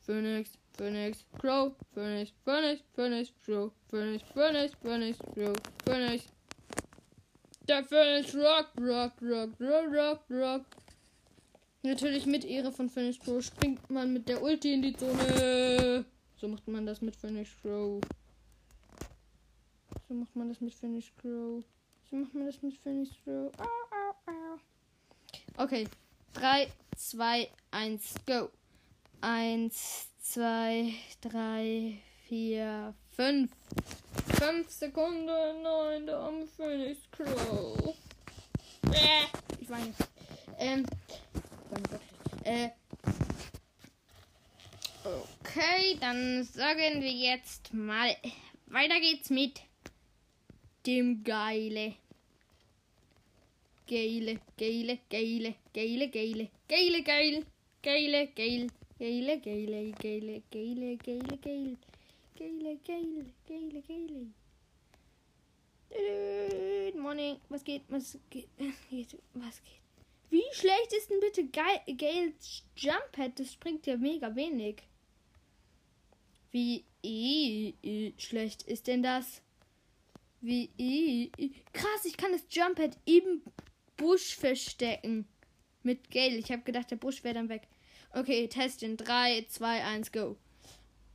[0.05, 5.53] Phoenix, Phoenix, Crow, Phoenix, Phoenix, Phoenix, Crow, Phoenix, Phoenix, Phoenix, Crow,
[5.87, 6.25] Phoenix.
[7.67, 10.65] Der Phoenix Rock, Rock, Rock, Rock, Rock, Rock.
[11.81, 16.03] Natürlich mit Ehre von Phoenix Crow springt man mit der Ulti in die Zone.
[16.35, 18.01] So macht man das mit Phoenix Crow.
[20.09, 21.63] So macht man das mit Phoenix Crow.
[22.09, 23.49] So macht man das mit Phoenix Crow.
[23.57, 25.63] Au, au, au.
[25.63, 25.87] Okay.
[26.33, 26.67] 3,
[26.97, 28.49] 2, 1, go.
[29.21, 33.49] 1, 2, 3, 4, 5.
[34.39, 35.25] 5 Sekunden.
[35.25, 37.95] Nein, der arme Phoenix Crow.
[38.91, 39.25] Äh,
[39.59, 39.93] ich meine.
[40.59, 40.85] Ähm.
[42.43, 42.69] Äh.
[45.03, 48.15] Okay, dann sagen wir jetzt mal.
[48.67, 49.61] Weiter geht's mit
[50.85, 51.95] dem Geile.
[53.87, 57.45] Geile, geile, geile, geile, geile, geile, geil,
[57.81, 58.67] geile, geil,
[58.99, 61.77] geile, geile, geile, geile, geile, geil,
[62.37, 64.27] geile, geil, geile, geile.
[65.89, 67.39] Good morning.
[67.49, 67.83] Was geht?
[67.89, 68.47] Was geht?
[69.33, 69.81] Was geht?
[70.29, 73.39] Wie schlecht ist denn bitte Gales Jump Pad?
[73.39, 74.83] Das springt ja mega wenig.
[76.51, 76.83] Wie
[78.17, 79.41] schlecht ist denn das?
[80.41, 81.31] Wie.
[81.73, 83.41] Krass, ich kann das Jump Pad im
[83.95, 85.27] Busch verstecken.
[85.83, 86.35] Mit Gale.
[86.35, 87.67] Ich habe gedacht, der Busch wäre dann weg.
[88.11, 88.97] Okay, testen.
[88.97, 90.37] 3, 2, 1, go.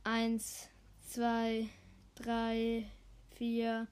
[0.03, 0.69] 1,
[1.13, 1.69] 2,
[2.23, 2.85] 3,
[3.37, 3.87] 4,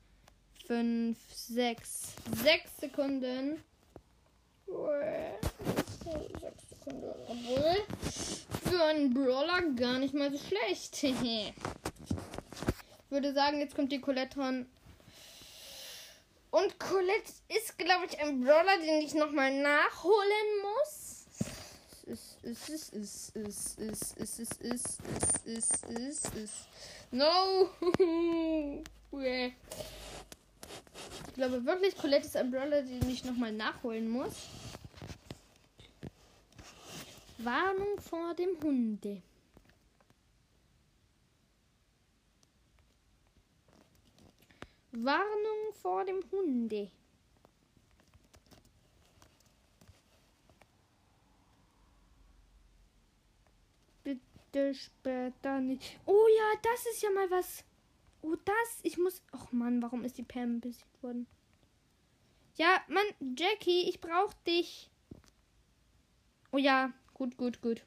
[0.66, 2.16] 5, 6.
[2.44, 3.64] 6 Sekunden.
[4.66, 4.80] 6
[6.70, 7.14] Sekunden.
[7.28, 7.76] Obwohl,
[8.68, 11.04] für einen Brawler gar nicht mal so schlecht.
[11.04, 11.54] ich
[13.12, 14.66] würde sagen, jetzt kommt die Colette dran.
[16.50, 21.21] Und Colette ist, glaube ich, ein Brawler, den ich nochmal nachholen muss.
[22.12, 25.00] Ist, ist, ist, ist, ist, ist, ist, ist, ist,
[25.46, 26.68] ist, ist, ist.
[27.10, 27.70] No!
[31.28, 34.34] Ich glaube wirklich, Colette ist ein Brawler, den ich nochmal nachholen muss.
[37.38, 39.22] Warnung vor dem Hunde.
[44.92, 46.92] Warnung vor dem Hunde.
[54.52, 56.00] Bitte später nicht.
[56.06, 57.64] Oh ja, das ist ja mal was.
[58.22, 58.80] Oh, das.
[58.84, 59.22] Ich muss.
[59.34, 61.26] Och Mann, warum ist die Pam besiegt worden?
[62.58, 64.90] Ja, Mann, Jackie, ich brauch dich.
[66.52, 67.84] Oh ja, gut, gut, gut.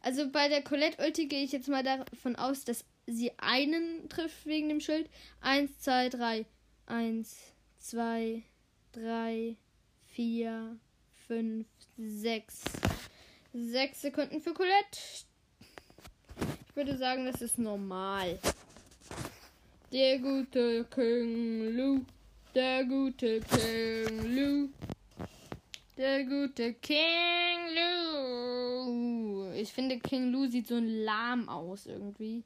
[0.00, 4.46] Also bei der Colette Ulti gehe ich jetzt mal davon aus, dass sie einen trifft
[4.46, 5.10] wegen dem Schild.
[5.40, 6.46] Eins, zwei, drei.
[6.86, 7.36] Eins,
[7.78, 8.42] zwei,
[8.92, 9.56] drei,
[10.06, 10.78] vier,
[11.26, 11.66] fünf,
[11.98, 12.62] sechs.
[13.56, 14.98] Sechs Sekunden für Colette.
[16.66, 18.40] Ich würde sagen, das ist normal.
[19.92, 22.00] Der gute King Lou.
[22.52, 24.68] Der gute King Lou.
[25.96, 26.98] Der gute King
[27.76, 29.52] Lou.
[29.52, 32.42] Ich finde, King Lou sieht so lahm aus irgendwie.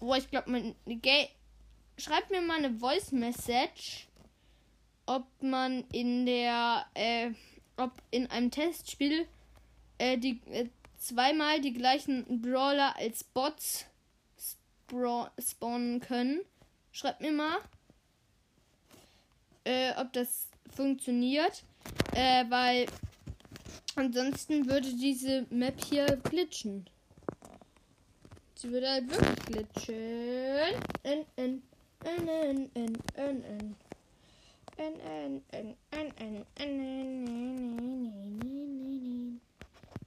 [0.00, 0.74] Oh, ich glaube, man.
[1.96, 4.06] Schreibt mir mal eine Voice Message,
[5.06, 7.30] ob man in der, äh,
[7.76, 9.26] ob in einem Testspiel
[9.98, 13.86] äh, die äh, zweimal die gleichen Brawler als Bots
[15.38, 16.40] spawnen können.
[16.92, 17.58] Schreibt mir mal
[19.68, 21.62] äh, ob das funktioniert.
[22.14, 22.86] Äh, weil
[23.94, 26.88] ansonsten würde diese Map hier glitschen.
[28.60, 29.94] Sie würde halt wirklich glitschen.
[31.04, 31.62] N, N,
[32.04, 33.76] N, N, N, N, N.
[34.76, 37.80] N, N, N, N, N, N,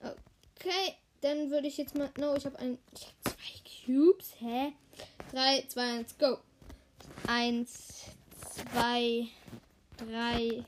[0.02, 2.10] Okay, dann würde ich jetzt mal.
[2.18, 2.78] No, ich habe ein.
[2.94, 3.54] Ich habe zwei
[3.86, 4.36] Cubes.
[4.40, 4.74] Hä?
[5.32, 6.38] 3, 2, 1, go.
[7.28, 8.04] 1,
[8.74, 9.28] 2,
[10.10, 10.66] 3,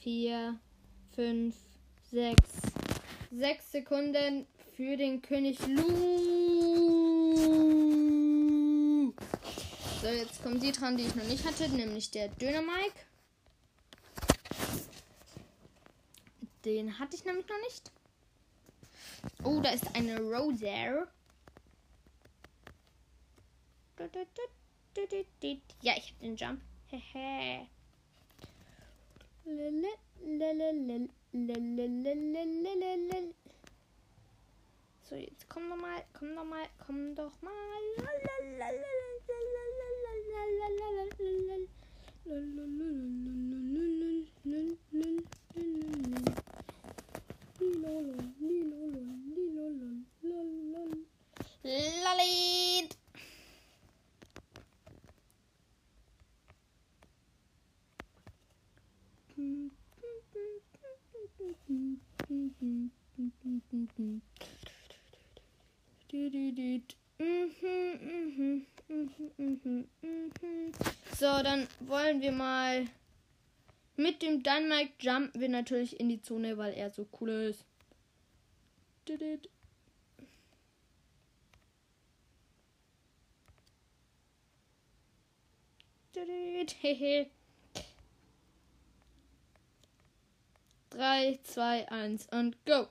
[0.00, 0.58] 4,
[1.14, 1.54] 5,
[2.12, 2.40] 6.
[3.30, 6.99] 6 Sekunden für den König Lu.
[10.02, 13.00] So, jetzt kommt die dran, die ich noch nicht hatte, nämlich der Döner-Mike.
[16.64, 17.90] Den hatte ich nämlich noch nicht.
[19.44, 21.08] Oh, da ist eine Roser.
[25.80, 26.60] Ja, ich habe den Jump.
[26.88, 27.66] Hehe.
[35.10, 37.52] So, jetzt komm doch mal, komm doch mal, komm doch mal.
[51.64, 52.96] Lalit.
[71.16, 72.86] So, dann wollen wir mal
[73.96, 77.64] mit dem Dynamite jumpen wir natürlich in die Zone, weil er so cool ist.
[90.90, 92.88] 3, 2, 1 und go.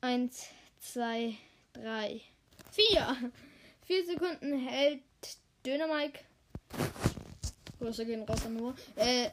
[0.00, 0.48] 1,
[0.80, 1.36] 2,
[1.80, 2.20] 3,
[2.72, 3.32] 4.
[3.86, 5.02] 4 Sekunden hält
[5.64, 6.20] Dynamike.
[7.78, 8.74] Grüße gehen raus an Noah.
[8.96, 9.30] Äh,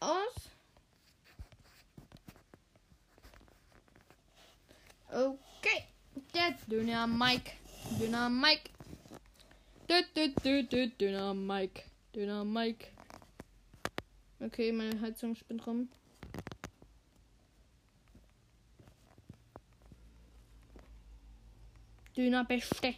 [0.00, 0.50] aus.
[5.08, 5.84] Okay.
[6.34, 7.52] Der Dynamike.
[7.98, 8.70] Dynamike.
[9.88, 11.84] Dü, dü, dü, dü, Dynamike.
[12.14, 12.88] Dynamike.
[14.40, 15.88] Okay, meine Heizung spinnt rum.
[22.16, 22.94] Döner beste.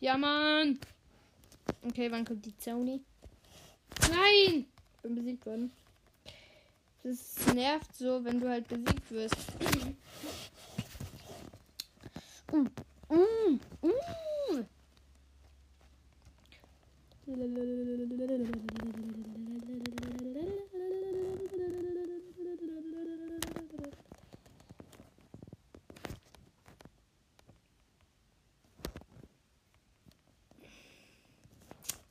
[0.00, 0.78] Ja, Mann.
[1.82, 3.00] Okay, wann kommt die Zone?
[4.10, 4.66] Nein!
[4.96, 5.70] Ich bin besiegt worden.
[7.02, 9.36] Das nervt so, wenn du halt besiegt wirst.
[12.52, 12.64] uh,
[13.10, 13.98] uh, uh.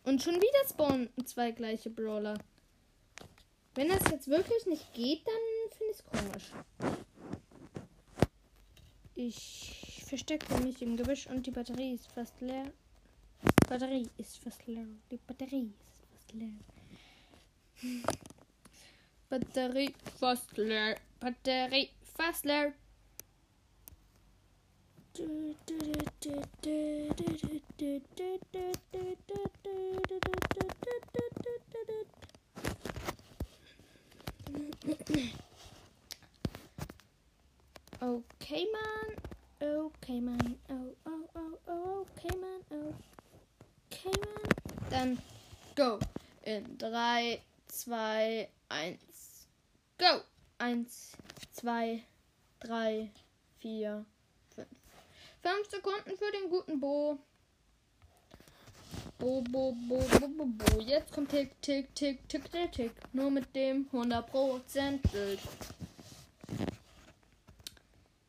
[0.08, 2.40] Und schon wieder spawnen zwei gleiche Brawler.
[3.76, 5.34] Wenn das jetzt wirklich nicht geht, dann
[5.78, 6.52] finde ich es komisch.
[9.16, 12.72] Ich verstecke mich im Gebüsch und die Batterie ist fast leer.
[13.68, 14.88] Batterie ist fast leer.
[15.12, 16.54] Die Batterie ist fast leer.
[19.28, 20.96] Batterie fast leer.
[21.20, 22.72] Batterie fast leer.
[25.20, 25.26] Okay,
[38.72, 39.10] man.
[39.60, 40.56] Okay, man.
[40.70, 42.62] Oh, oh, oh, oh, okay, man.
[43.92, 44.46] Okay, man.
[44.92, 45.18] Dann
[45.76, 46.00] go.
[46.44, 49.00] In 3, 2, 1.
[49.98, 50.22] Go.
[50.60, 50.86] 1,
[51.56, 52.04] 2,
[52.60, 53.10] 3,
[53.60, 54.06] 4, 5.
[55.58, 57.18] 5 Sekunden für den guten Bo.
[59.18, 60.82] Bo, bo, bo, bo, bo, bo.
[60.82, 62.92] Jetzt kommt Tick, Tick, Tick, Tick, Tick, Tick.
[63.14, 65.40] Nur mit dem 100% Bild.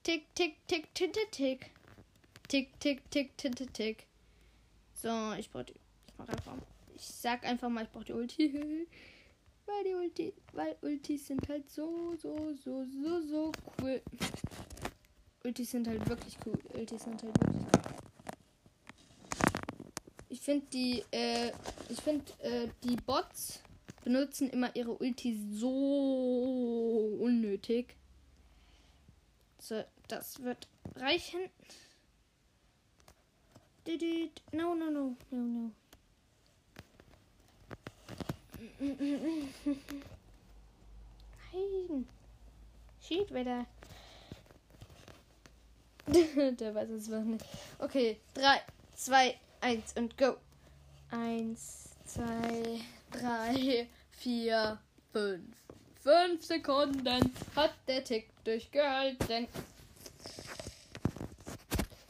[0.03, 1.71] Tick, tick, tick, tick, tick, tick.
[2.49, 4.07] Tick, tick, tick, tick, tick, tick.
[4.95, 6.55] So, ich brauche ich mach einfach.
[6.95, 8.87] Ich sag einfach mal, ich brauche die Ulti.
[9.69, 14.01] weil die Ulti, weil Ultis sind halt so, so, so, so, so cool.
[15.49, 16.59] Ultis sind halt wirklich cool.
[16.75, 17.95] Ultis sind halt wirklich cool.
[20.29, 21.53] Ich finde die, äh,
[21.89, 23.61] ich finde äh, die Bots
[24.05, 27.97] benutzen immer ihre Ulti so unnötig.
[29.59, 31.41] So, das wird reichen.
[34.53, 35.73] No, no, no, no, no.
[41.55, 42.07] Nein.
[43.01, 43.67] Schied wieder.
[46.59, 47.45] Der weiß es noch nicht.
[47.79, 48.61] Okay, 3,
[48.95, 50.37] 2, 1 und go.
[51.11, 52.23] 1, 2,
[53.13, 54.79] 3, 4,
[55.13, 55.41] 5.
[56.03, 59.49] 5 Sekunden hat der Tick durchgehalten.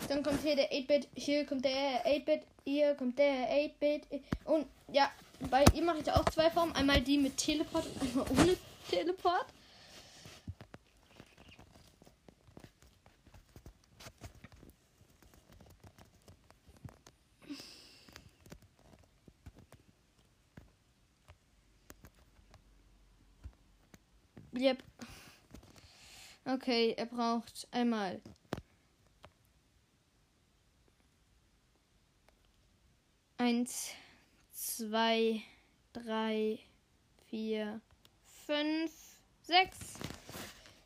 [0.09, 4.23] Dann kommt hier der 8-Bit, hier kommt der 8-Bit, hier kommt der 8-Bit.
[4.45, 5.11] Und ja,
[5.51, 6.75] bei ihm mache ich auch zwei Formen.
[6.75, 8.57] Einmal die mit Teleport und einmal ohne
[8.89, 9.47] Teleport.
[24.59, 24.83] Yep.
[26.45, 28.21] Okay, er braucht einmal
[33.37, 33.91] eins,
[34.53, 35.43] zwei,
[35.93, 36.59] drei,
[37.31, 37.81] vier,
[38.47, 38.91] fünf,
[39.43, 39.79] sechs.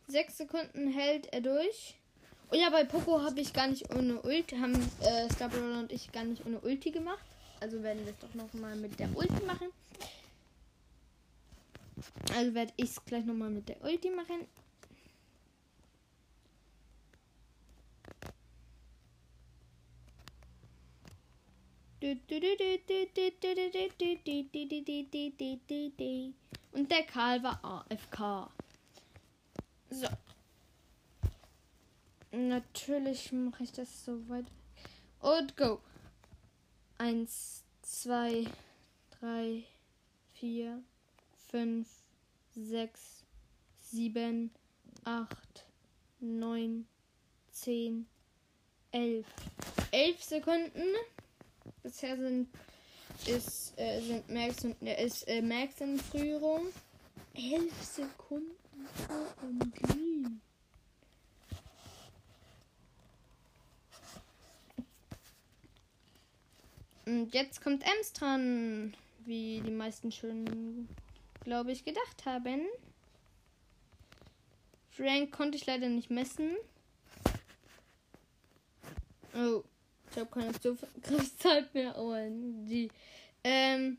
[0.06, 1.94] Sechs Sekunden hält er durch.
[2.50, 6.12] Oh ja, bei Poco habe ich gar nicht ohne Ulti, haben äh, Scarborough und ich
[6.12, 7.24] gar nicht ohne Ulti gemacht.
[7.60, 9.68] Also werden wir es doch nochmal mit der Ulti machen.
[12.34, 14.46] Also werde ich es gleich nochmal mit der Ulti machen.
[26.72, 28.50] Und der Karl war AFK.
[29.90, 30.08] So.
[32.32, 34.46] Natürlich mache ich das so weit.
[35.20, 35.80] Und go.
[36.98, 38.46] Eins, zwei,
[39.10, 39.64] drei,
[40.32, 40.82] vier,
[41.52, 41.88] fünf,
[42.56, 43.24] sechs,
[43.78, 44.50] sieben,
[45.04, 45.66] acht,
[46.18, 46.88] neun,
[47.52, 48.06] zehn,
[48.90, 49.26] elf.
[49.92, 50.82] Elf Sekunden.
[51.84, 52.48] Bisher sind
[53.26, 56.66] ist, äh, sind Max und äh, ist äh, Max in Führung.
[57.34, 58.50] Elf Sekunden.
[59.42, 60.02] OMG.
[67.06, 68.94] Und jetzt kommt Ems dran,
[69.24, 70.88] wie die meisten schon,
[71.44, 72.66] glaube ich, gedacht haben.
[74.90, 76.56] Frank konnte ich leider nicht messen.
[79.34, 79.62] Oh,
[80.10, 81.98] ich habe keine Zugriffszeit mehr.
[81.98, 82.90] OMG.
[83.44, 83.98] Ähm,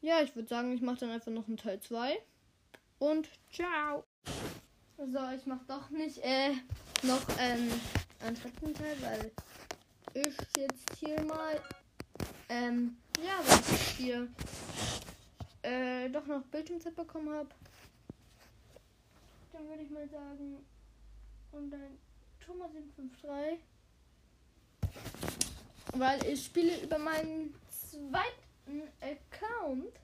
[0.00, 2.16] ja, ich würde sagen, ich mache dann einfach noch einen Teil 2.
[2.98, 4.04] Und ciao.
[4.96, 6.52] So, ich mache doch nicht äh,
[7.02, 7.68] noch ähm,
[8.20, 9.32] einen dritten Teil, weil
[10.14, 11.60] ich jetzt hier mal,
[12.48, 14.28] ähm, ja, weil ich hier
[15.64, 17.48] äh, doch noch Bildschirmzeit bekommen habe.
[19.52, 20.64] Dann würde ich mal sagen,
[21.52, 21.98] und dann
[22.44, 23.60] Thomas 753.
[25.94, 30.00] Weil ich spiele über meinen zweiten Account.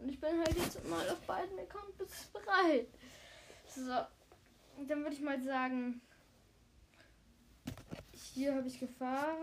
[0.00, 2.86] Und ich bin halt jetzt mal auf beiden Accounts bereit.
[3.66, 3.90] So,
[4.86, 6.00] dann würde ich mal sagen,
[8.34, 9.36] hier habe ich Gefahr.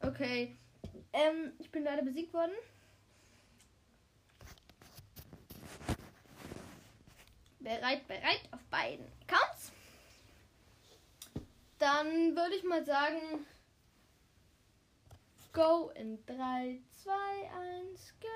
[0.00, 0.56] Okay.
[1.12, 2.52] Ähm, ich bin leider besiegt worden.
[7.60, 9.70] Bereit, bereit auf beiden Accounts.
[11.78, 13.46] Dann würde ich mal sagen,
[15.52, 17.12] go in 3, 2,
[17.90, 18.30] 1, go.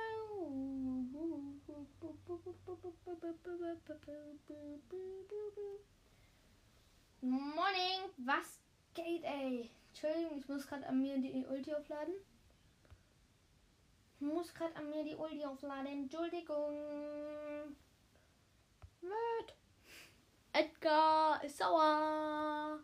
[7.22, 8.60] Morning, was
[8.92, 9.70] geht, ey?
[9.88, 12.14] Entschuldigung, ich muss gerade an mir die Ulti aufladen.
[14.14, 15.86] Ich muss gerade an mir die Ulti aufladen.
[15.86, 17.74] Entschuldigung.
[19.04, 19.54] Wird.
[20.52, 22.78] Edgar ist sauer.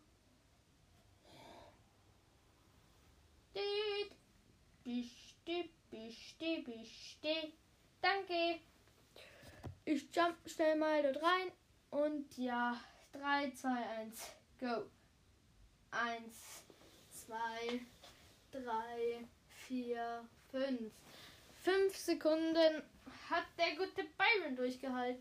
[4.83, 7.53] Biste, biste, biste.
[8.01, 8.61] Danke.
[9.85, 11.53] Ich jump schnell mal dort rein.
[11.91, 12.81] Und ja,
[13.13, 14.87] 3, 2, 1, go.
[15.91, 16.65] 1,
[17.27, 17.81] 2,
[18.53, 19.29] 3,
[19.69, 20.93] 4, 5.
[21.63, 22.83] 5 Sekunden
[23.29, 25.21] hat der gute Byron durchgehalten.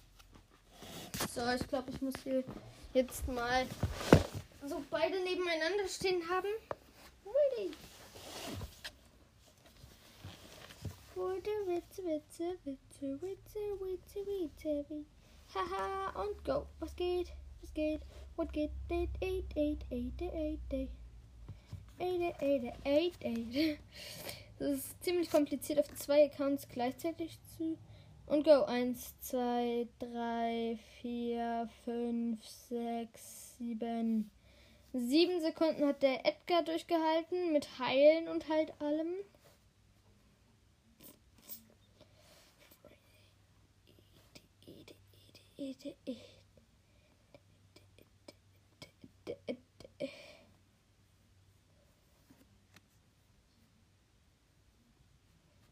[1.33, 2.43] So, ich glaube, ich muss hier
[2.93, 3.65] jetzt mal
[4.67, 6.49] so beide nebeneinander stehen haben.
[11.15, 15.05] Gute Witze, Witze, Witze, Witze, Witze, Witze, Witze.
[15.55, 16.65] Haha, und go.
[16.81, 17.31] Was geht?
[17.61, 18.01] Was geht?
[18.35, 18.71] What geht?
[18.89, 20.89] Eight, eight, eight, eight, eight, eight.
[21.99, 23.79] Eight, eight, eight, eight.
[24.59, 27.77] Das ist ziemlich kompliziert, auf zwei Accounts gleichzeitig zu.
[28.25, 28.63] Und go.
[28.63, 34.31] Eins, zwei, drei, vier, fünf, sechs, sieben.
[34.93, 39.13] Sieben Sekunden hat der Edgar durchgehalten mit Heilen und halt allem.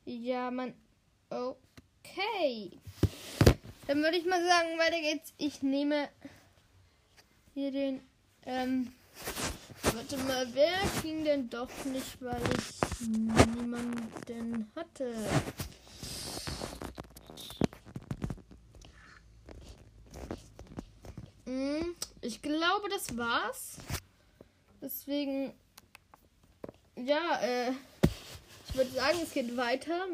[0.05, 0.73] Ja, man.
[2.12, 2.72] Okay.
[3.88, 5.34] Dann würde ich mal sagen, weiter geht's.
[5.38, 6.10] Ich nehme
[7.53, 8.01] hier den.
[8.45, 8.93] Ähm,
[9.82, 15.14] warte mal, wer ging denn doch nicht, weil ich niemanden hatte?
[21.45, 23.78] Hm, ich glaube, das war's.
[24.82, 25.53] Deswegen,
[26.95, 27.72] ja, äh,
[28.68, 30.05] ich würde sagen, es geht weiter.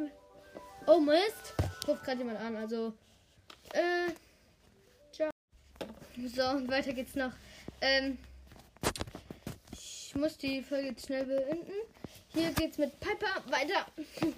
[0.87, 1.54] Oh Mist,
[1.87, 2.93] ruft gerade jemand an, also,
[3.73, 4.11] äh,
[5.11, 5.29] ciao.
[6.27, 7.33] So, und weiter geht's noch.
[7.81, 8.17] Ähm,
[9.71, 11.73] ich muss die Folge jetzt schnell beenden.
[12.29, 13.85] Hier geht's mit Piper weiter.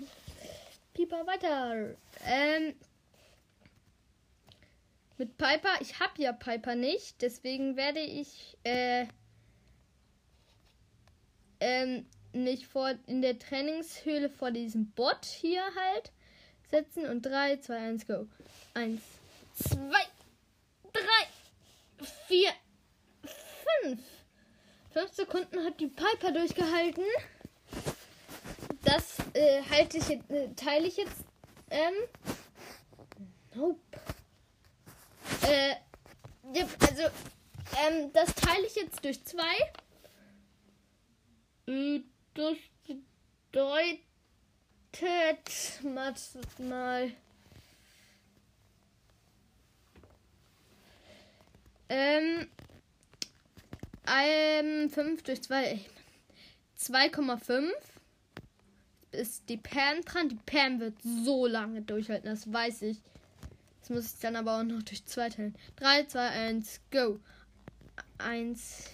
[0.93, 1.95] Piper weiter.
[2.25, 2.75] Ähm,
[5.17, 9.07] mit Piper, ich habe ja Piper nicht, deswegen werde ich äh,
[11.59, 16.11] ähm, mich vor in der Trainingshöhle vor diesem Bot hier halt
[16.69, 18.27] setzen und 3, 2, 1, go.
[18.73, 19.01] 1,
[19.55, 19.77] 2,
[20.93, 21.01] 3,
[22.27, 22.51] 4,
[23.83, 23.99] 5.
[24.93, 27.03] 5 Sekunden hat die Piper durchgehalten.
[28.83, 31.23] Das äh, halte ich äh, teile ich jetzt.
[31.69, 31.93] Ähm,
[33.53, 33.79] nope.
[35.43, 35.75] Äh,
[36.79, 37.03] also,
[37.85, 39.53] ähm, das teile ich jetzt durch zwei.
[41.67, 42.01] Äh,
[42.33, 42.55] Das
[43.51, 44.06] bedeutet,
[45.83, 47.11] warte mal.
[51.89, 52.47] Ähm,
[54.07, 55.79] ähm, 5 durch 2.
[56.79, 57.71] 2,5
[59.11, 60.29] ist die Pam dran.
[60.29, 62.97] Die Pam wird so lange durchhalten, das weiß ich.
[63.81, 65.55] Das muss ich dann aber auch noch durch 2 teilen.
[65.77, 67.19] 3, 2, 1, go.
[68.17, 68.89] 1,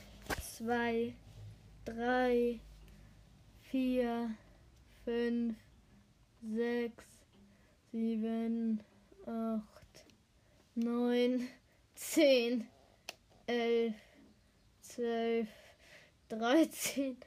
[0.58, 1.14] 2,
[1.86, 2.60] 3,
[3.72, 4.36] 4,
[5.06, 5.56] 5,
[6.44, 6.92] 6,
[7.94, 8.80] 7,
[9.26, 9.62] 8,
[10.76, 11.48] 9,
[11.96, 12.68] 10,
[13.48, 13.94] 11,
[14.82, 15.48] 12,
[16.28, 17.18] 13,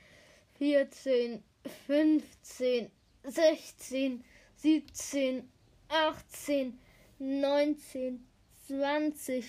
[0.58, 2.90] 14, 15,
[3.24, 4.22] 16,
[4.54, 5.44] 17,
[5.88, 6.78] 18,
[7.18, 8.20] 19,
[8.68, 9.44] 20,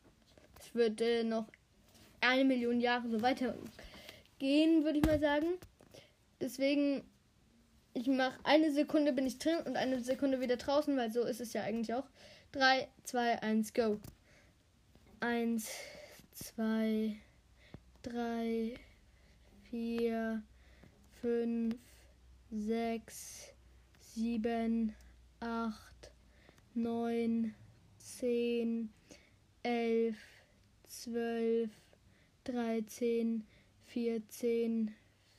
[0.60, 1.46] Es würde noch
[2.22, 5.48] eine Million Jahre so weitergehen, würde ich mal sagen.
[6.42, 7.04] Deswegen,
[7.94, 11.42] ich mache eine Sekunde bin ich drin und eine Sekunde wieder draußen, weil so ist
[11.42, 12.08] es ja eigentlich auch.
[12.52, 14.00] 3, 2, 1, go.
[15.20, 15.70] 1,
[16.34, 17.16] 2,
[18.04, 18.76] 3,
[19.70, 20.44] 4,
[21.22, 21.76] 5,
[22.52, 23.54] 6,
[24.20, 24.94] 7,
[25.40, 26.12] 8,
[26.76, 27.56] 9,
[28.00, 28.90] 10,
[29.64, 30.16] 11,
[30.90, 31.70] 12,
[32.44, 33.44] 13,
[33.88, 34.92] 14,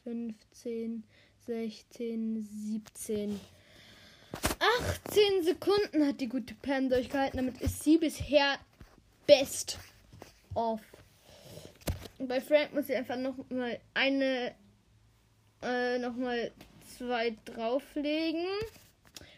[0.03, 1.05] 15,
[1.47, 3.41] 16, 17.
[4.33, 7.37] 18 Sekunden hat die gute Pam durchgehalten.
[7.37, 8.59] Damit ist sie bisher
[9.27, 9.79] best
[10.55, 10.81] of.
[12.19, 14.55] Und bei Frank muss ich einfach noch mal eine,
[15.63, 16.51] äh, noch mal
[17.01, 18.45] zwei drauflegen.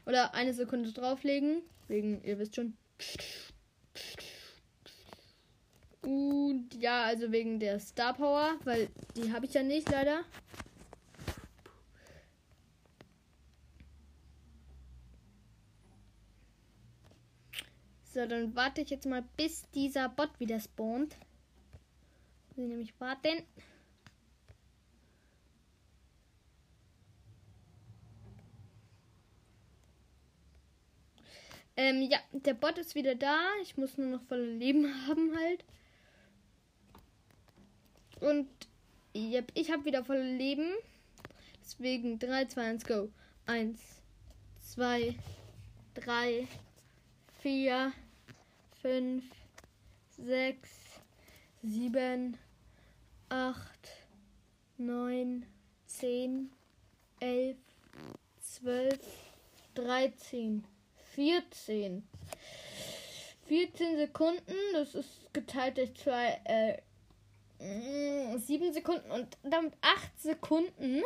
[0.05, 1.63] Oder eine Sekunde drauflegen.
[1.87, 2.77] Wegen, ihr wisst schon.
[6.03, 10.25] Und ja, also wegen der Star Power, weil die habe ich ja nicht leider.
[18.13, 21.17] So, dann warte ich jetzt mal, bis dieser Bot wieder spawnt.
[22.57, 23.45] Nämlich warten.
[31.83, 33.41] Ähm, ja, der Bot ist wieder da.
[33.61, 35.64] Ich muss nur noch volle Leben haben halt.
[38.20, 38.49] Und
[39.16, 40.70] yep, ich habe wieder volle Leben.
[41.61, 43.09] Deswegen 3, 2, 1, go.
[43.47, 43.80] 1,
[44.61, 45.16] 2,
[45.95, 46.47] 3,
[47.41, 47.93] 4,
[48.80, 49.24] 5,
[50.18, 50.70] 6,
[51.64, 52.39] 7,
[53.28, 53.59] 8,
[54.78, 55.47] 9,
[55.87, 56.51] 10,
[57.18, 57.57] 11,
[58.41, 59.01] 12,
[59.74, 60.64] 13,
[61.15, 62.07] 14.
[63.47, 66.79] 14 Sekunden, das ist geteilt durch zwei, äh,
[68.39, 71.03] 7 Sekunden und damit 8 Sekunden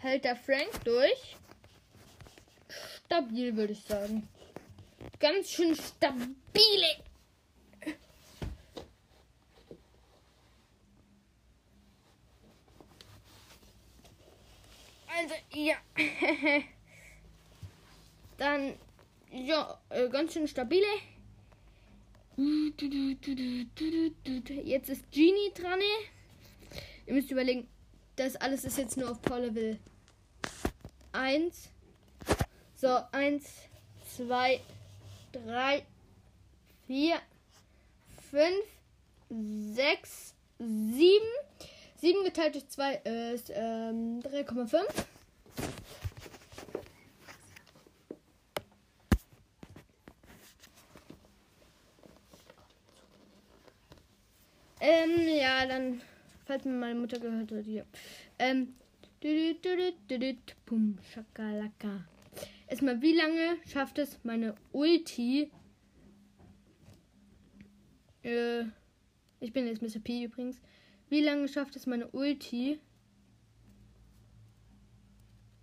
[0.00, 1.36] hält der Frank durch.
[3.06, 4.28] Stabil, würde ich sagen.
[5.20, 7.04] Ganz schön stabile.
[15.16, 15.76] Also, ja.
[18.36, 18.74] Dann,
[19.34, 20.86] ja, äh, ganz schön stabile.
[24.64, 25.80] Jetzt ist Genie dran.
[27.06, 27.68] Ihr müsst überlegen,
[28.16, 29.78] das alles ist jetzt nur auf Power Level
[31.12, 31.68] 1.
[32.76, 33.44] So, 1,
[34.16, 34.60] 2,
[35.32, 35.86] 3,
[36.86, 37.16] 4,
[38.30, 38.54] 5,
[39.74, 41.24] 6, 7.
[42.00, 42.94] 7 geteilt durch 2
[43.34, 44.82] ist ähm, 3,5.
[54.86, 56.02] Ähm, ja, dann,
[56.44, 57.86] falls mir meine Mutter gehört hat, hier.
[58.38, 58.74] Ähm,
[60.66, 62.04] pum, schakalaka.
[62.66, 65.50] Erstmal, wie lange schafft es meine Ulti?
[68.22, 68.64] Äh,
[69.40, 70.00] ich bin jetzt Mr.
[70.00, 70.60] P übrigens.
[71.08, 72.78] Wie lange schafft es meine Ulti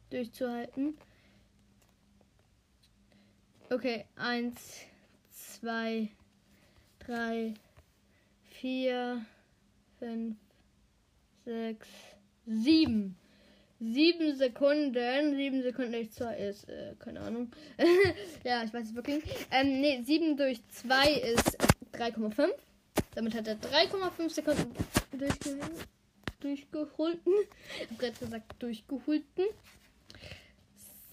[0.10, 0.98] durchzuhalten?
[3.70, 4.80] Okay, eins,
[5.30, 6.10] zwei,
[6.98, 7.54] drei,
[8.62, 9.26] vier,
[9.98, 10.38] fünf,
[11.46, 11.90] sechs,
[12.46, 13.18] sieben.
[13.80, 15.36] Sieben Sekunden.
[15.36, 17.52] Sieben Sekunden durch zwei ist, äh, keine Ahnung.
[18.44, 19.24] ja, ich weiß es wirklich.
[19.50, 21.58] Ähm, nee, sieben durch zwei ist
[21.94, 22.50] 3,5.
[23.16, 24.76] Damit hat er 3,5 Sekunden
[25.12, 25.60] durchge
[26.40, 27.34] durchgeholten.
[27.82, 29.46] Ich hab gerade gesagt, durchgeholten.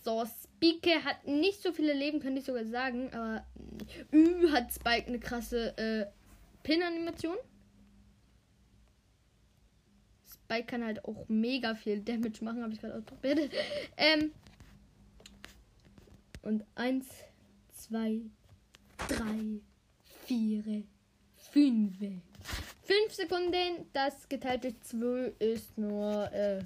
[0.05, 3.45] So, Spike hat nicht so viele Leben, könnte ich sogar sagen, aber
[4.13, 6.07] Ü hat Spike eine krasse äh,
[6.69, 7.39] Pin-Animation.
[10.31, 13.51] Spike kann halt auch mega viel Damage machen, habe ich gerade ausprobiert.
[13.97, 14.33] Ähm,
[16.43, 17.07] und eins,
[17.73, 18.21] zwei,
[19.09, 19.63] drei,
[20.27, 20.85] vier,
[21.37, 21.97] fünf.
[22.83, 26.63] Fünf Sekunden, das geteilt durch 2 ist nur, äh,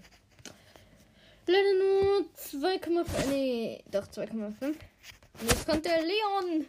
[1.47, 3.29] leider nur 2,5.
[3.29, 4.65] Nee, doch 2,5.
[4.67, 4.77] Und
[5.43, 6.67] jetzt kommt der Leon.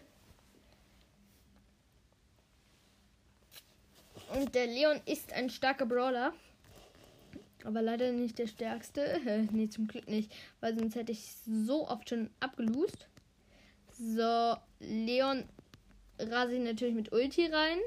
[4.34, 6.34] Und der Leon ist ein starker Brawler.
[7.64, 9.22] Aber leider nicht der stärkste.
[9.52, 10.34] nee, zum Glück nicht.
[10.60, 13.08] Weil sonst hätte ich so oft schon abgelust.
[13.92, 15.46] So, Leon
[16.20, 17.78] rase ich natürlich mit Ulti rein.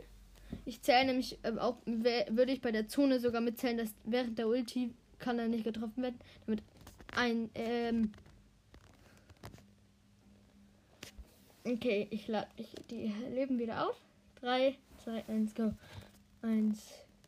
[0.65, 4.47] Ich zähle nämlich ähm, auch, würde ich bei der Zone sogar mitzählen, dass während der
[4.47, 6.19] Ulti kann er nicht getroffen werden.
[6.47, 6.63] Damit
[7.15, 8.13] ein, ähm.
[11.65, 12.49] Okay, ich lade
[12.91, 13.97] die Leben wieder auf.
[14.41, 15.73] 3, 2, 1, go.
[16.47, 16.79] 1,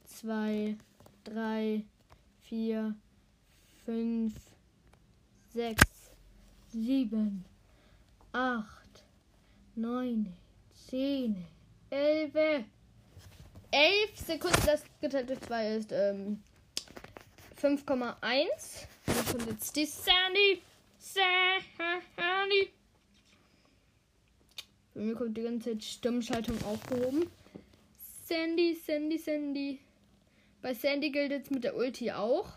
[0.05, 0.77] 2,
[1.25, 1.85] 3,
[2.43, 2.95] 4,
[3.85, 4.33] 5,
[5.53, 5.83] 6,
[6.73, 7.45] 7,
[8.33, 8.65] 8,
[9.75, 10.33] 9,
[10.89, 11.47] 10,
[11.91, 12.65] 11.
[13.73, 16.41] 11 Sekunden, das geteilt durch 2 ist ähm,
[17.61, 18.15] 5,1.
[19.05, 20.63] Dann kommt jetzt die Sandy.
[21.01, 22.71] Sandy.
[24.95, 27.29] Bei mir kommt die ganze Zeit Stimmschaltung aufgehoben.
[28.29, 29.81] Sandy, Sandy, Sandy.
[30.61, 32.53] Bei Sandy gilt jetzt mit der Ulti auch.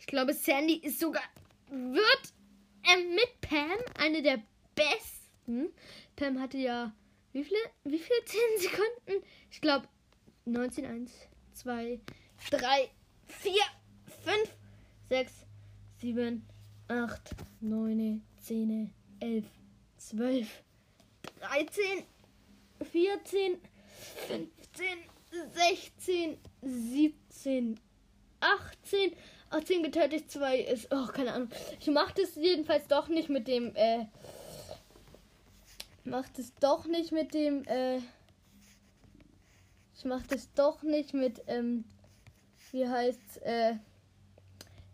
[0.00, 1.22] Ich glaube, Sandy ist sogar,
[1.70, 2.34] wird
[2.82, 4.42] ähm, mit Pam eine der
[4.74, 5.72] besten.
[6.16, 6.92] Pam hatte ja,
[7.32, 9.24] wie viele, wie viele 10 Sekunden?
[9.52, 9.86] Ich glaube,
[10.46, 11.12] 19, 1,
[11.52, 12.00] 2,
[12.50, 12.90] 3,
[13.28, 13.52] 4,
[14.24, 14.56] 5,
[15.10, 15.32] 6,
[16.00, 16.44] 7,
[16.88, 19.44] 8, 9, 10, 11,
[19.98, 20.62] 12,
[21.38, 22.02] 13,
[22.90, 23.60] 14,
[24.28, 24.55] 15,
[25.54, 27.80] 16, 17,
[28.40, 29.16] 18.
[29.50, 30.88] 18 geteilt durch 2 ist.
[30.90, 31.50] Oh, keine Ahnung.
[31.80, 33.74] Ich mach das jedenfalls doch nicht mit dem.
[33.76, 34.06] Äh,
[36.04, 37.64] mach das doch nicht mit dem.
[37.64, 37.98] Äh,
[39.96, 41.42] ich mach das doch nicht mit.
[41.46, 41.84] Ähm,
[42.72, 43.36] wie heißt's?
[43.38, 43.76] Äh,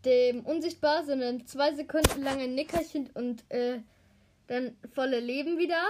[0.05, 3.80] dem Unsichtbar, sondern zwei Sekunden lang ein Nickerchen und äh,
[4.49, 5.80] dann volle Leben wieder.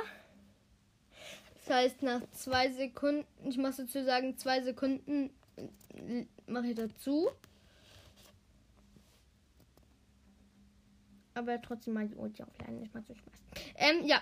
[1.65, 7.31] Das heißt, nach zwei Sekunden, ich muss sozusagen zwei Sekunden äh, mache ich dazu.
[11.35, 13.35] Aber trotzdem mal die Ulti aufladen, nicht mal so Spaß.
[13.77, 14.21] Ähm, ja.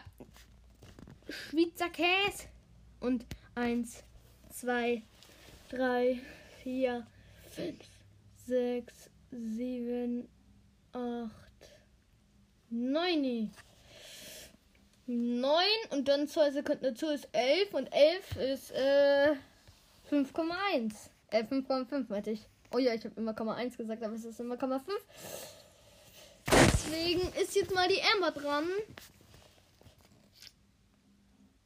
[1.28, 2.48] Schweizer Käse.
[3.00, 3.24] Und
[3.54, 4.04] eins,
[4.50, 5.02] zwei,
[5.70, 6.20] drei,
[6.62, 7.06] vier,
[7.50, 7.84] fünf,
[8.46, 10.28] sechs, sieben,
[10.92, 11.32] acht,
[12.68, 13.50] neun.
[15.06, 19.34] 9 und dann 2 Sekunden dazu ist 11 und 11 ist äh,
[20.10, 21.10] 5,1.
[21.30, 22.46] Äh, 5,5 meinte ich.
[22.72, 24.82] Oh ja, ich habe immer 1 gesagt, aber es ist immer 5.
[26.46, 28.64] Deswegen ist jetzt mal die Amber dran.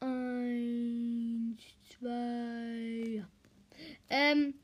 [0.00, 1.62] Eins,
[1.98, 3.28] zwei, ja.
[4.10, 4.54] Ähm,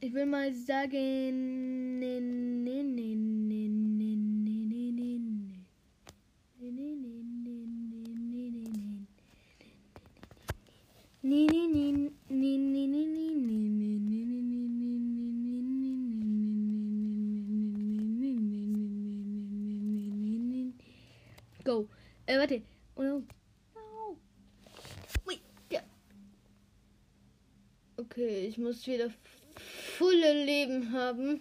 [0.00, 4.31] ich will mal sagen, ne, ne, ne, ne, ne,
[11.24, 11.92] Nee, nee, nee,
[12.28, 14.58] nee, nee, nee, nee, nee, nee, nee,
[20.16, 20.72] nee, nee.
[21.64, 21.88] Go.
[22.26, 22.62] Äh, warte.
[22.96, 23.22] Oh no.
[23.74, 24.16] No.
[25.24, 25.42] Wait.
[25.70, 25.82] Ja.
[27.96, 29.10] Okay, ich muss wieder
[29.98, 31.40] volle Leben haben.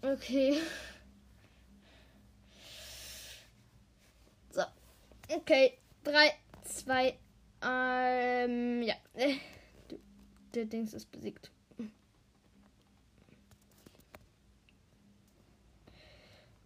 [0.00, 0.58] Okay.
[5.34, 5.78] Okay.
[6.04, 6.32] Drei,
[6.64, 7.16] zwei,
[7.62, 8.94] ähm, ja.
[10.54, 11.50] Der Dings ist besiegt.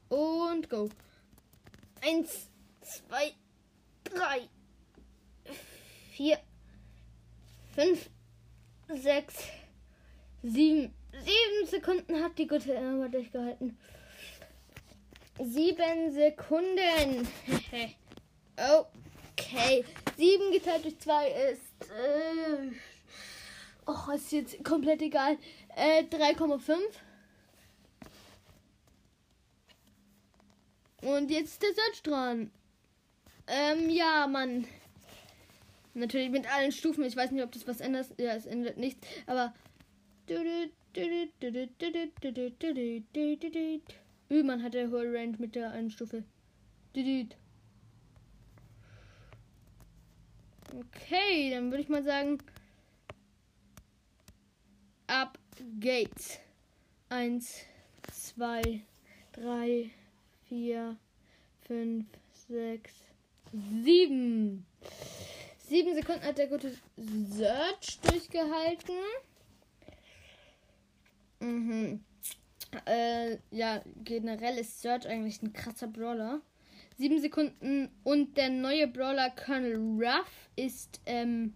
[0.09, 0.89] Und go.
[2.03, 2.49] Eins,
[2.83, 3.35] zwei,
[4.05, 4.49] drei,
[6.13, 6.39] vier,
[7.75, 8.11] fünf,
[8.89, 9.35] sechs,
[10.43, 10.93] sieben.
[11.13, 13.79] Sieben Sekunden hat die gute Emma durchgehalten.
[15.39, 17.27] Sieben Sekunden.
[18.57, 19.85] okay.
[20.17, 21.91] Sieben geteilt durch zwei ist.
[21.91, 22.73] Äh,
[23.87, 25.37] oh, ist jetzt komplett egal.
[25.77, 26.77] Äh, 3,5.
[31.03, 32.51] Und jetzt ist der Search dran.
[33.47, 34.67] Ähm, ja, Mann.
[35.95, 37.05] Natürlich mit allen Stufen.
[37.05, 38.09] Ich weiß nicht, ob das was ändert.
[38.19, 39.07] Ja, es ändert nichts.
[39.27, 39.55] Aber.
[44.29, 46.25] Üh, man hat der hohe Range mit der einen Stufe.
[50.75, 52.39] Okay, dann würde ich mal sagen.
[55.07, 55.39] Ab
[55.79, 56.39] geht's.
[57.09, 57.63] Eins,
[58.13, 58.83] zwei,
[59.33, 59.91] drei,
[60.49, 60.97] vier,
[61.67, 62.07] fünf,
[62.49, 62.93] sechs,
[63.83, 64.67] sieben.
[65.59, 68.95] Sieben Sekunden hat der gute Search durchgehalten.
[71.41, 72.05] Mhm.
[72.87, 76.41] Äh, ja, generell ist Search eigentlich ein krasser Brawler.
[76.97, 81.53] Sieben Sekunden und der neue Brawler Colonel Ruff ist, ähm,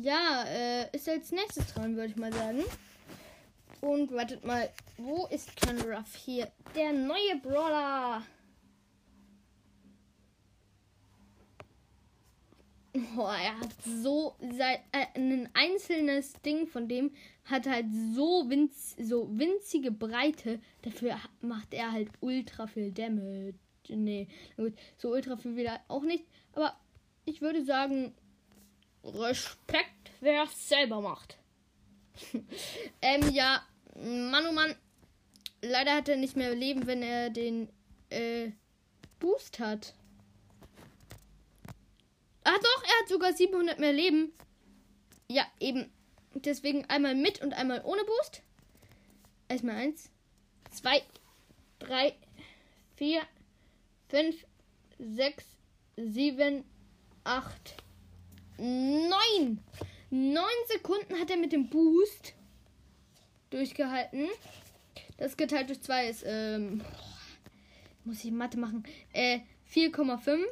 [0.00, 2.62] Ja, äh, ist als nächstes dran, würde ich mal sagen.
[3.80, 6.52] Und wartet mal, wo ist Colonel Ruff hier?
[6.76, 8.22] Der neue Brawler.
[13.16, 17.10] Oh, er hat so sein, äh, ein einzelnes Ding von dem
[17.44, 20.60] hat halt so, winz, so winzige Breite.
[20.82, 23.54] Dafür macht er halt ultra viel Damage.
[23.88, 26.24] Nee, gut, so ultra viel wieder auch nicht.
[26.52, 26.76] Aber
[27.24, 28.14] ich würde sagen,
[29.04, 31.38] Respekt, wer es selber macht.
[33.02, 33.62] ähm, ja,
[33.94, 34.74] Mann, oh Mann.
[35.60, 37.68] Leider hat er nicht mehr Leben, wenn er den
[38.10, 38.50] äh,
[39.18, 39.94] Boost hat.
[42.50, 44.32] Ah doch, er hat sogar 700 mehr Leben.
[45.28, 45.92] Ja, eben.
[46.32, 48.40] Deswegen einmal mit und einmal ohne Boost.
[49.48, 50.10] Erstmal eins,
[50.70, 51.02] zwei,
[51.78, 52.14] drei,
[52.96, 53.20] vier,
[54.08, 54.46] fünf,
[54.98, 55.44] sechs,
[55.98, 56.64] sieben,
[57.22, 57.82] acht,
[58.56, 59.62] neun.
[60.08, 62.32] Neun Sekunden hat er mit dem Boost
[63.50, 64.26] durchgehalten.
[65.18, 66.82] Das geteilt durch zwei ist, ähm,
[68.04, 69.40] muss ich Mathe machen, äh,
[69.70, 70.46] 4,5.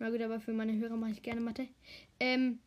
[0.00, 1.68] Na gut, aber für meine Hörer mache ich gerne Mathe.
[2.18, 2.58] Ähm.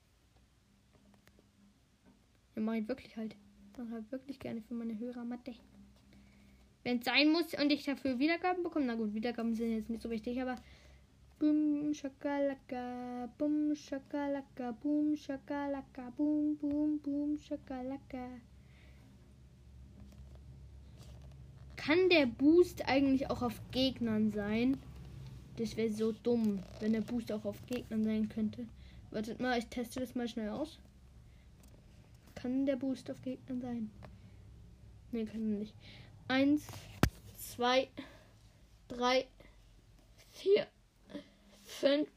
[2.55, 3.35] Ja, mache ich wirklich halt.
[3.75, 5.55] Mache halt wirklich gerne für meine Hörer Mathe.
[6.83, 10.03] Wenn es sein muss und ich dafür Wiedergaben bekomme, na gut, Wiedergaben sind jetzt nicht
[10.03, 10.57] so wichtig, aber.
[11.39, 18.29] Boom, shakalaka, boom, shakalaka, boom, shakalaka, boom, boom, boom, shakalaka.
[21.77, 24.77] Kann der Boost eigentlich auch auf Gegnern sein?
[25.57, 28.65] Das wäre so dumm, wenn der Boost auch auf Gegnern sein könnte.
[29.11, 30.79] Wartet mal, ich teste das mal schnell aus.
[32.33, 33.91] Kann der Boost auf Gegnern sein?
[35.11, 35.75] Ne, kann nicht.
[36.27, 36.63] Eins,
[37.37, 37.87] zwei,
[38.87, 39.27] drei,
[40.31, 40.65] vier,
[41.63, 42.09] fünf,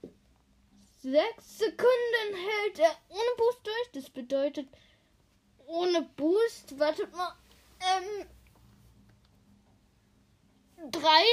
[1.02, 3.90] sechs Sekunden hält er ohne Boost durch.
[3.92, 4.68] Das bedeutet,
[5.66, 7.34] ohne Boost, wartet mal,
[7.80, 8.26] ähm,
[10.90, 11.24] drei,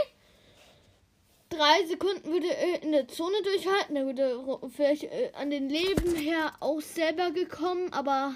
[1.53, 2.47] drei Sekunden würde
[2.81, 3.95] in der Zone durchhalten.
[3.95, 8.35] Er würde vielleicht äh, an den Leben her auch selber gekommen, aber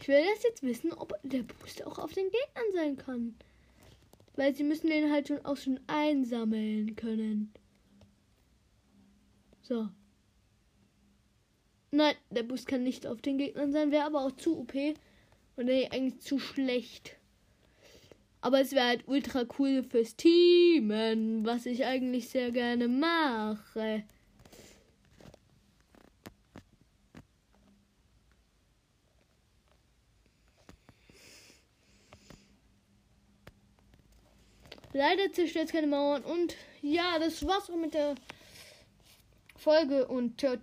[0.00, 3.36] ich will das jetzt wissen, ob der Boost auch auf den Gegnern sein kann.
[4.36, 7.52] Weil sie müssen den halt schon auch schon einsammeln können.
[9.62, 9.88] So.
[11.90, 14.74] Nein, der Boost kann nicht auf den Gegnern sein, wäre aber auch zu OP
[15.56, 17.16] und eigentlich zu schlecht.
[18.46, 24.04] Aber es wäre halt ultra cool fürs Teamen, was ich eigentlich sehr gerne mache.
[34.92, 38.14] Leider zerstört keine Mauern und ja, das war's auch mit der
[39.56, 40.56] Folge und ciao.